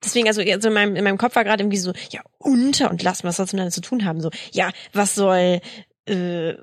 Deswegen, 0.04 0.26
also, 0.26 0.40
also 0.40 0.68
in, 0.68 0.74
meinem, 0.74 0.96
in 0.96 1.04
meinem 1.04 1.18
Kopf 1.18 1.36
war 1.36 1.44
gerade 1.44 1.62
irgendwie 1.62 1.76
so, 1.78 1.92
ja, 2.10 2.22
unter 2.38 2.90
und 2.90 3.02
lassen, 3.02 3.24
was 3.24 3.36
soll 3.36 3.44
das 3.46 3.52
miteinander 3.52 3.72
zu 3.74 3.82
tun 3.82 4.04
haben? 4.04 4.20
So, 4.20 4.30
ja, 4.50 4.70
was 4.92 5.14
soll, 5.14 5.60
äh, 6.06 6.54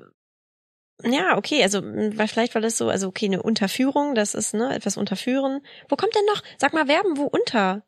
ja, 1.04 1.36
okay, 1.36 1.62
also 1.62 1.80
mh, 1.82 2.16
weil 2.16 2.28
vielleicht 2.28 2.54
war 2.54 2.62
das 2.62 2.76
so, 2.76 2.88
also 2.88 3.08
okay, 3.08 3.26
eine 3.26 3.42
Unterführung, 3.42 4.14
das 4.14 4.34
ist, 4.34 4.54
ne, 4.54 4.74
etwas 4.74 4.96
unterführen. 4.96 5.60
Wo 5.88 5.96
kommt 5.96 6.14
denn 6.14 6.24
noch, 6.26 6.42
sag 6.58 6.72
mal 6.72 6.86
Verben, 6.86 7.16
wo 7.16 7.24
unter 7.24 7.82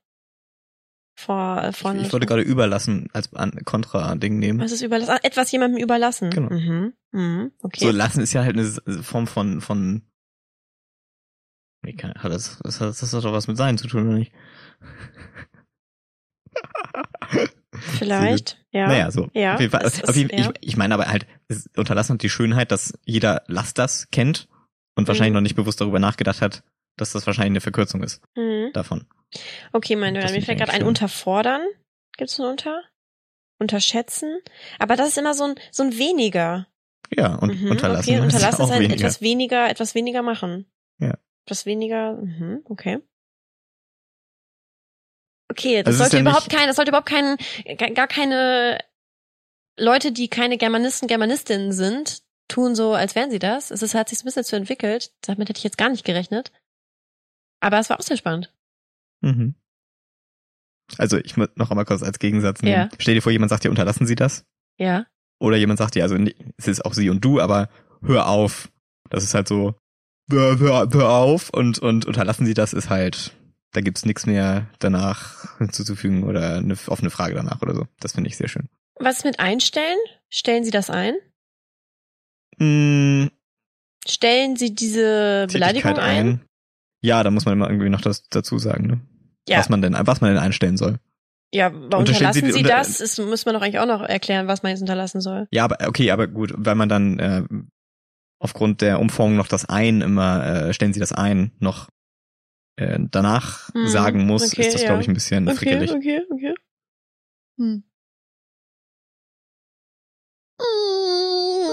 vor, 1.14 1.62
äh, 1.62 1.68
Ich, 1.70 2.06
ich 2.06 2.12
wollte 2.12 2.26
gerade 2.26 2.42
überlassen 2.42 3.08
als 3.12 3.32
an- 3.34 3.60
Kontra-Ding 3.64 4.38
nehmen. 4.38 4.60
Was 4.60 4.72
ist 4.72 4.82
überlassen? 4.82 5.12
Ah, 5.12 5.18
etwas 5.22 5.52
jemandem 5.52 5.80
überlassen. 5.82 6.30
Genau. 6.30 6.50
Mhm. 6.50 6.94
Mhm. 7.12 7.52
Okay. 7.62 7.84
So 7.84 7.90
lassen 7.90 8.20
ist 8.22 8.32
ja 8.32 8.42
halt 8.42 8.56
eine 8.58 9.02
Form 9.02 9.26
von 9.26 9.60
von 9.60 10.02
Nee, 11.84 11.94
kann- 11.94 12.14
hat 12.14 12.30
das, 12.32 12.58
das, 12.62 12.80
hat, 12.80 12.88
das 12.90 13.12
hat 13.12 13.24
doch 13.24 13.32
was 13.32 13.48
mit 13.48 13.56
Sein 13.56 13.76
zu 13.76 13.88
tun, 13.88 14.08
oder 14.08 14.18
nicht? 14.18 14.32
Vielleicht, 17.98 18.58
ja. 18.70 18.86
Naja, 18.88 19.10
so. 19.10 19.28
Ja, 19.34 19.54
auf 19.54 19.60
jeden 19.60 19.70
Fall. 19.72 19.82
ist- 19.84 20.08
auf 20.08 20.16
jeden, 20.16 20.36
ja. 20.36 20.50
ich, 20.60 20.68
ich 20.68 20.76
meine 20.76 20.94
aber 20.94 21.06
halt, 21.06 21.26
unterlassen 21.76 22.14
hat 22.14 22.22
die 22.22 22.30
Schönheit, 22.30 22.70
dass 22.72 22.98
jeder 23.04 23.42
Lass 23.46 23.74
das 23.74 24.08
kennt 24.10 24.48
und 24.96 25.08
wahrscheinlich 25.08 25.30
Mhm. 25.30 25.34
noch 25.36 25.40
nicht 25.42 25.56
bewusst 25.56 25.80
darüber 25.80 25.98
nachgedacht 25.98 26.40
hat, 26.42 26.62
dass 26.96 27.12
das 27.12 27.26
wahrscheinlich 27.26 27.52
eine 27.52 27.60
Verkürzung 27.60 28.02
ist 28.02 28.20
Mhm. 28.36 28.70
davon. 28.72 29.06
Okay, 29.72 29.96
mein 29.96 30.14
Das 30.14 30.32
Mir 30.32 30.42
fällt 30.42 30.58
gerade 30.58 30.72
ein. 30.72 30.82
Unterfordern. 30.82 31.62
Gibt's 32.18 32.38
ein 32.38 32.46
Unter? 32.46 32.82
Unterschätzen. 33.58 34.38
Aber 34.78 34.96
das 34.96 35.08
ist 35.08 35.18
immer 35.18 35.34
so 35.34 35.44
ein, 35.44 35.54
so 35.70 35.82
ein 35.82 35.96
weniger. 35.98 36.66
Ja, 37.14 37.34
und 37.36 37.60
Mhm, 37.60 37.70
unterlassen, 37.70 38.08
Okay, 38.10 38.18
ist 38.18 38.24
unterlassen 38.34 38.60
auch 38.62 38.66
ist 38.66 38.70
halt 38.72 38.82
weniger. 38.82 38.94
etwas 39.06 39.20
weniger, 39.20 39.70
etwas 39.70 39.94
weniger 39.94 40.22
machen. 40.22 40.66
Ja. 40.98 41.14
Etwas 41.46 41.66
weniger, 41.66 42.14
mhm, 42.14 42.60
okay. 42.64 42.98
Okay, 45.52 45.82
das 45.82 45.94
Also 45.94 46.04
sollte 46.04 46.16
ja 46.16 46.22
überhaupt 46.22 46.48
kein, 46.48 46.66
das 46.66 46.76
sollte 46.76 46.90
überhaupt 46.90 47.08
kein, 47.08 47.36
gar 47.94 48.06
keine 48.06 48.78
Leute, 49.78 50.10
die 50.12 50.28
keine 50.28 50.56
Germanisten, 50.56 51.08
Germanistinnen 51.08 51.72
sind, 51.72 52.22
tun 52.48 52.74
so, 52.74 52.94
als 52.94 53.14
wären 53.14 53.30
sie 53.30 53.38
das. 53.38 53.70
Es 53.70 53.82
ist, 53.82 53.94
hat 53.94 54.08
sich 54.08 54.20
ein 54.20 54.24
bisschen 54.24 54.42
dazu 54.42 54.56
entwickelt. 54.56 55.12
Damit 55.20 55.50
hätte 55.50 55.58
ich 55.58 55.64
jetzt 55.64 55.76
gar 55.76 55.90
nicht 55.90 56.04
gerechnet. 56.04 56.52
Aber 57.60 57.78
es 57.78 57.90
war 57.90 58.00
auch 58.00 58.02
sehr 58.02 58.16
spannend. 58.16 58.50
Mhm. 59.20 59.54
Also 60.96 61.18
ich 61.18 61.36
muss 61.36 61.48
noch 61.54 61.70
einmal 61.70 61.84
kurz 61.84 62.02
als 62.02 62.18
Gegensatz 62.18 62.62
nehmen. 62.62 62.88
Ja. 62.90 62.96
Stell 62.98 63.14
dir 63.14 63.22
vor, 63.22 63.32
jemand 63.32 63.50
sagt 63.50 63.64
dir, 63.64 63.70
unterlassen 63.70 64.06
Sie 64.06 64.14
das? 64.14 64.46
Ja. 64.78 65.06
Oder 65.38 65.56
jemand 65.58 65.78
sagt 65.78 65.94
dir, 65.94 66.02
also 66.02 66.16
es 66.56 66.66
ist 66.66 66.84
auch 66.84 66.94
sie 66.94 67.10
und 67.10 67.22
du, 67.22 67.40
aber 67.40 67.68
hör 68.02 68.28
auf. 68.28 68.70
Das 69.10 69.22
ist 69.22 69.34
halt 69.34 69.48
so, 69.48 69.74
hör, 70.30 70.58
hör, 70.58 70.88
hör 70.90 71.10
auf 71.10 71.50
und, 71.50 71.78
und 71.78 72.06
unterlassen 72.06 72.46
Sie 72.46 72.54
das 72.54 72.72
ist 72.72 72.88
halt, 72.88 73.36
da 73.72 73.80
gibt's 73.80 74.04
nichts 74.04 74.26
mehr 74.26 74.66
danach 74.78 75.56
hinzuzufügen 75.58 76.24
oder 76.24 76.56
eine 76.56 76.76
offene 76.86 77.10
Frage 77.10 77.34
danach 77.34 77.62
oder 77.62 77.74
so. 77.74 77.86
Das 78.00 78.12
finde 78.12 78.28
ich 78.28 78.36
sehr 78.36 78.48
schön. 78.48 78.68
Was 78.98 79.18
ist 79.18 79.24
mit 79.24 79.40
einstellen? 79.40 79.98
Stellen 80.30 80.64
Sie 80.64 80.70
das 80.70 80.90
ein? 80.90 81.14
Mm, 82.58 83.28
Stellen 84.06 84.56
Sie 84.56 84.74
diese 84.74 85.46
Beleidigung 85.50 85.94
Tätigkeit 85.94 85.98
ein? 85.98 86.42
Ja, 87.02 87.22
da 87.22 87.30
muss 87.30 87.44
man 87.44 87.54
immer 87.54 87.68
irgendwie 87.70 87.88
noch 87.88 88.00
das 88.00 88.28
dazu 88.28 88.58
sagen, 88.58 88.86
ne? 88.86 89.00
Ja. 89.48 89.58
Was 89.58 89.68
man 89.68 89.82
denn, 89.82 89.96
was 89.98 90.20
man 90.20 90.32
denn 90.34 90.42
einstellen 90.42 90.76
soll. 90.76 90.98
Ja, 91.54 91.66
Unterstellen 91.68 91.98
unterlassen 92.06 92.46
Sie 92.46 92.52
Sie, 92.52 92.58
unter- 92.60 92.68
das? 92.76 93.00
Ist, 93.00 93.18
muss 93.18 93.44
man 93.44 93.54
doch 93.54 93.62
eigentlich 93.62 93.78
auch 93.80 93.86
noch 93.86 94.02
erklären, 94.02 94.46
was 94.46 94.62
man 94.62 94.70
jetzt 94.70 94.80
unterlassen 94.80 95.20
soll. 95.20 95.46
Ja, 95.50 95.64
aber 95.64 95.78
okay, 95.88 96.10
aber 96.10 96.26
gut, 96.28 96.54
weil 96.56 96.74
man 96.76 96.88
dann 96.88 97.18
äh, 97.18 97.42
aufgrund 98.38 98.80
der 98.80 99.00
Umformung 99.00 99.36
noch 99.36 99.48
das 99.48 99.64
ein 99.66 100.00
immer, 100.00 100.46
äh, 100.46 100.74
stellen 100.74 100.92
Sie 100.92 101.00
das 101.00 101.12
ein, 101.12 101.52
noch 101.58 101.88
äh, 102.76 102.98
danach 103.10 103.72
Hm, 103.74 103.86
sagen 103.88 104.26
muss, 104.26 104.52
okay, 104.52 104.62
ist 104.62 104.74
das, 104.74 104.82
ja. 104.82 104.88
glaube 104.88 105.02
ich, 105.02 105.08
ein 105.08 105.14
bisschen 105.14 105.48
Okay, 105.48 105.56
frickelig. 105.56 105.92
okay, 105.92 106.22
okay. 106.30 106.54
Hm. 107.58 107.84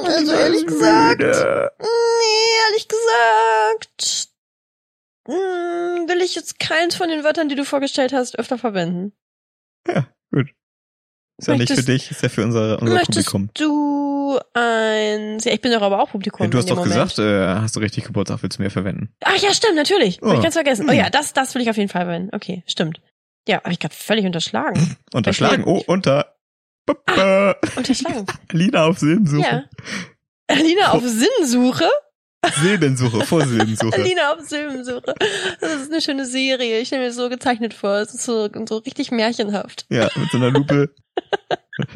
Also 0.06 0.34
ehrlich 0.34 0.66
gesagt, 0.66 1.20
nee, 1.22 2.66
ehrlich 2.68 2.88
gesagt, 2.88 4.30
hm, 5.28 6.08
will 6.10 6.22
ich 6.22 6.36
jetzt 6.36 6.60
keins 6.60 6.96
von 6.96 7.10
den 7.10 7.24
Wörtern, 7.24 7.50
die 7.50 7.56
du 7.56 7.66
vorgestellt 7.66 8.14
hast, 8.14 8.40
öfter 8.40 8.58
verwenden. 8.58 9.14
Ja, 9.88 10.08
gut. 10.32 10.48
Ist 11.38 11.48
ja 11.48 11.56
nicht 11.56 11.72
für 11.72 11.84
dich, 11.84 12.12
ist 12.12 12.22
ja 12.22 12.30
für 12.30 12.44
unser, 12.44 12.82
unser 12.82 12.96
Möchtest 12.96 13.30
Publikum. 13.32 13.50
du 13.54 14.09
eins? 14.54 15.46
Ja, 15.46 15.54
ich 15.54 15.62
bin 15.62 15.72
doch 15.72 15.82
aber 15.82 16.02
auch 16.02 16.12
Publikum. 16.12 16.46
Ja, 16.46 16.50
du 16.50 16.58
hast 16.58 16.70
doch 16.70 16.76
Moment. 16.76 16.94
gesagt, 16.94 17.20
äh, 17.20 17.62
hast 17.62 17.76
du 17.76 17.80
richtig 17.80 18.04
Geburtstag, 18.06 18.44
willst 18.44 18.58
du 18.60 18.62
mehr 18.62 18.72
verwenden. 18.72 19.14
Ach 19.24 19.38
ja, 19.38 19.54
stimmt, 19.54 19.76
natürlich. 19.76 20.22
Oh. 20.22 20.34
ich 20.34 20.42
ganz 20.42 20.56
vergessen. 20.56 20.88
Oh 20.90 20.94
ja, 20.94 21.10
das, 21.12 21.34
das 21.34 21.56
will 21.56 21.62
ich 21.62 21.70
auf 21.70 21.78
jeden 21.78 21.90
Fall 21.90 22.06
verwenden. 22.06 22.30
Okay, 22.36 22.64
stimmt. 22.68 23.02
Ja, 23.48 23.58
habe 23.64 23.72
ich 23.72 23.80
gerade 23.80 23.96
völlig 23.96 24.26
unterschlagen. 24.26 24.98
Unterschlagen. 25.14 25.64
Oh, 25.66 25.82
unter. 25.88 26.36
Ah. 27.06 27.56
Unterschlagen. 27.76 28.26
Lina 28.52 28.86
auf 28.86 29.00
Silbensuche. 29.00 29.42
Ja. 29.42 29.64
Alina 30.50 30.92
auf 30.92 31.04
Sinnsuche. 31.04 31.90
Silbensuche, 32.62 33.26
vor 33.26 33.46
Silbensuche. 33.46 33.94
Alina 33.94 34.34
auf 34.34 34.42
Silbensuche. 34.42 35.14
Das 35.60 35.76
ist 35.76 35.92
eine 35.92 36.02
schöne 36.02 36.26
Serie. 36.26 36.80
Ich 36.80 36.88
stelle 36.88 37.04
mir 37.04 37.08
das 37.08 37.18
so 37.18 37.30
gezeichnet 37.30 37.74
vor. 37.74 37.98
Es 37.98 38.14
ist 38.14 38.24
so, 38.24 38.50
so 38.68 38.78
richtig 38.78 39.12
märchenhaft. 39.12 39.86
Ja, 39.90 40.10
mit 40.16 40.32
so 40.32 40.38
einer 40.38 40.52
Lupe. 40.52 40.94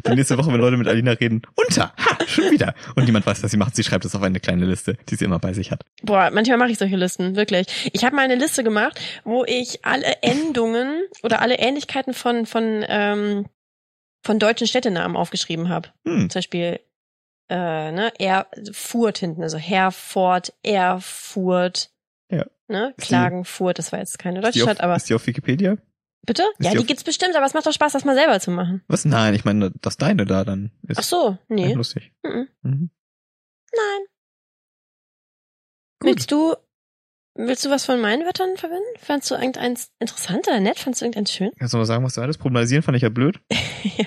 Die 0.06 0.14
nächste 0.14 0.38
Woche, 0.38 0.52
wenn 0.52 0.60
Leute 0.60 0.76
mit 0.76 0.88
Alina 0.88 1.12
reden, 1.12 1.42
unter, 1.54 1.92
ha, 1.98 2.18
schon 2.26 2.50
wieder. 2.50 2.74
Und 2.94 3.04
niemand 3.04 3.26
weiß, 3.26 3.42
was 3.42 3.50
sie 3.50 3.56
macht. 3.56 3.76
Sie 3.76 3.84
schreibt 3.84 4.04
es 4.04 4.14
auf 4.14 4.22
eine 4.22 4.40
kleine 4.40 4.64
Liste, 4.64 4.96
die 5.08 5.16
sie 5.16 5.24
immer 5.24 5.38
bei 5.38 5.52
sich 5.52 5.70
hat. 5.70 5.82
Boah, 6.02 6.30
manchmal 6.32 6.58
mache 6.58 6.70
ich 6.70 6.78
solche 6.78 6.96
Listen, 6.96 7.36
wirklich. 7.36 7.90
Ich 7.92 8.04
habe 8.04 8.16
mal 8.16 8.22
eine 8.22 8.36
Liste 8.36 8.64
gemacht, 8.64 9.00
wo 9.24 9.44
ich 9.44 9.84
alle 9.84 10.22
Endungen 10.22 11.02
oder 11.22 11.40
alle 11.40 11.58
Ähnlichkeiten 11.58 12.14
von 12.14 12.46
von 12.46 12.84
ähm, 12.88 13.46
von 14.22 14.38
deutschen 14.38 14.66
Städtenamen 14.66 15.16
aufgeschrieben 15.16 15.68
habe. 15.68 15.90
Hm. 16.06 16.30
Zum 16.30 16.38
Beispiel 16.38 16.80
äh, 17.48 17.92
ne, 17.92 18.12
Erfurt 18.18 19.18
hinten, 19.18 19.42
also 19.42 19.58
Herford, 19.58 20.52
Erfurt. 20.62 21.90
Ja. 22.30 22.46
Ne, 22.68 22.88
Ist 22.96 23.00
die- 23.04 23.08
Klagenfurt, 23.08 23.78
das 23.78 23.92
war 23.92 23.98
jetzt 23.98 24.18
keine 24.18 24.40
deutsche 24.40 24.60
Stadt, 24.60 24.80
aber 24.80 24.96
ist 24.96 25.08
die 25.08 25.14
auf 25.14 25.26
Wikipedia? 25.26 25.76
bitte? 26.26 26.42
ist 26.58 26.64
Ja, 26.64 26.70
die 26.72 26.78
die 26.78 26.86
gibt's 26.86 27.04
bestimmt, 27.04 27.36
aber 27.36 27.44
es 27.44 27.52
macht 27.52 27.66
doch 27.66 27.72
Spaß, 27.72 27.92
das 27.92 28.04
mal 28.06 28.14
selber 28.14 28.40
zu 28.40 28.50
machen. 28.50 28.82
Was? 28.88 29.04
Nein, 29.04 29.34
ich 29.34 29.44
meine, 29.44 29.70
dass 29.82 29.98
deine 29.98 30.24
da 30.24 30.44
dann 30.44 30.70
ist. 30.88 30.98
Ach 30.98 31.02
so, 31.02 31.38
nee. 31.48 31.74
Lustig. 31.74 32.12
Mhm. 32.22 32.48
Mhm. 32.62 32.90
Nein. 33.76 34.06
Gut. 36.00 36.08
Willst 36.10 36.30
du, 36.32 36.54
willst 37.34 37.64
du 37.66 37.70
was 37.70 37.84
von 37.84 38.00
meinen 38.00 38.24
Wörtern 38.24 38.56
verwenden? 38.56 38.86
Fandst 38.98 39.30
du 39.30 39.34
irgendeins 39.34 39.90
interessant 39.98 40.46
oder 40.48 40.60
nett? 40.60 40.78
Fandst 40.78 41.00
du 41.02 41.04
irgendeins 41.04 41.30
schön? 41.32 41.50
Kannst 41.58 41.74
du 41.74 41.78
mal 41.78 41.84
sagen, 41.84 42.04
was 42.04 42.14
du 42.14 42.22
alles 42.22 42.38
Problematisieren 42.38 42.82
fand 42.82 42.96
ich 42.96 43.02
ja 43.02 43.10
blöd. 43.10 43.38
ja, 43.82 44.06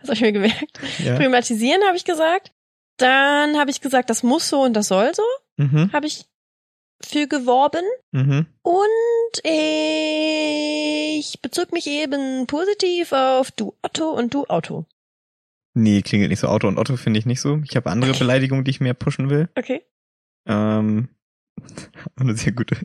das 0.00 0.08
habe 0.08 0.14
ich 0.14 0.20
mir 0.22 0.32
gemerkt. 0.32 0.80
Ja. 1.04 1.16
Primatisieren 1.16 1.82
habe 1.86 1.96
ich 1.96 2.04
gesagt. 2.04 2.52
Dann 2.98 3.58
habe 3.58 3.70
ich 3.70 3.80
gesagt, 3.80 4.10
das 4.10 4.22
muss 4.22 4.48
so 4.48 4.62
und 4.62 4.74
das 4.74 4.88
soll 4.88 5.12
so. 5.14 5.22
Mhm. 5.56 5.92
Habe 5.92 6.06
ich 6.06 6.26
für 7.02 7.26
geworben. 7.26 7.84
Mhm. 8.12 8.46
Und 8.62 9.40
ich 9.44 11.40
bezog 11.40 11.72
mich 11.72 11.86
eben 11.86 12.46
positiv 12.46 13.12
auf 13.12 13.50
du 13.52 13.74
Otto 13.82 14.10
und 14.10 14.34
du 14.34 14.44
Auto. 14.46 14.86
Nee, 15.74 16.02
klingelt 16.02 16.30
nicht 16.30 16.40
so. 16.40 16.48
Auto 16.48 16.68
und 16.68 16.78
Otto 16.78 16.96
finde 16.96 17.18
ich 17.18 17.26
nicht 17.26 17.40
so. 17.40 17.60
Ich 17.64 17.76
habe 17.76 17.90
andere 17.90 18.12
Beleidigungen, 18.12 18.64
die 18.64 18.70
ich 18.72 18.80
mehr 18.80 18.94
pushen 18.94 19.30
will. 19.30 19.48
Okay. 19.56 19.82
Ähm, 20.46 21.08
eine 22.16 22.36
sehr 22.36 22.52
gute. 22.52 22.76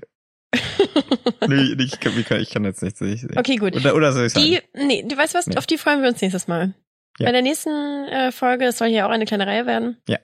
nee, 1.47 1.75
ich 1.83 1.99
kann, 1.99 2.17
ich 2.17 2.25
kann, 2.25 2.39
ich 2.39 2.49
kann 2.51 2.63
jetzt 2.63 2.81
nicht. 2.81 3.01
Ich, 3.01 3.25
okay, 3.37 3.57
gut. 3.57 3.75
Oder, 3.75 3.95
oder 3.95 4.13
soll 4.13 4.27
ich 4.27 4.33
sagen? 4.33 4.45
Die, 4.45 4.61
nee, 4.73 5.03
du 5.03 5.17
weißt 5.17 5.33
was, 5.33 5.47
Nee. 5.47 5.57
auf 5.57 5.65
die 5.67 5.77
freuen 5.77 6.01
wir 6.01 6.09
uns 6.09 6.21
nächstes 6.21 6.47
Mal. 6.47 6.73
Ja. 7.19 7.27
Bei 7.27 7.31
der 7.31 7.41
nächsten 7.41 8.07
äh, 8.07 8.31
Folge, 8.31 8.65
es 8.65 8.77
soll 8.77 8.89
hier 8.89 9.05
auch 9.05 9.11
eine 9.11 9.25
kleine 9.25 9.47
Reihe 9.47 9.65
werden. 9.65 10.01
Ja. 10.07 10.19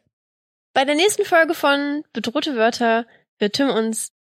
Bei 0.74 0.86
der 0.86 0.96
nächsten 0.96 1.26
Folge 1.26 1.54
von 1.54 2.04
Bedrohte 2.14 2.56
Wörter 2.56 3.06
wird 3.40 3.54
Tim 3.54 3.70
uns 3.70 4.14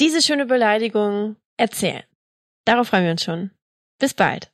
diese 0.00 0.22
schöne 0.22 0.46
Beleidigung 0.46 1.36
erzählen. 1.56 2.02
Darauf 2.64 2.88
freuen 2.88 3.04
wir 3.04 3.10
uns 3.12 3.24
schon. 3.24 3.50
Bis 3.98 4.14
bald. 4.14 4.51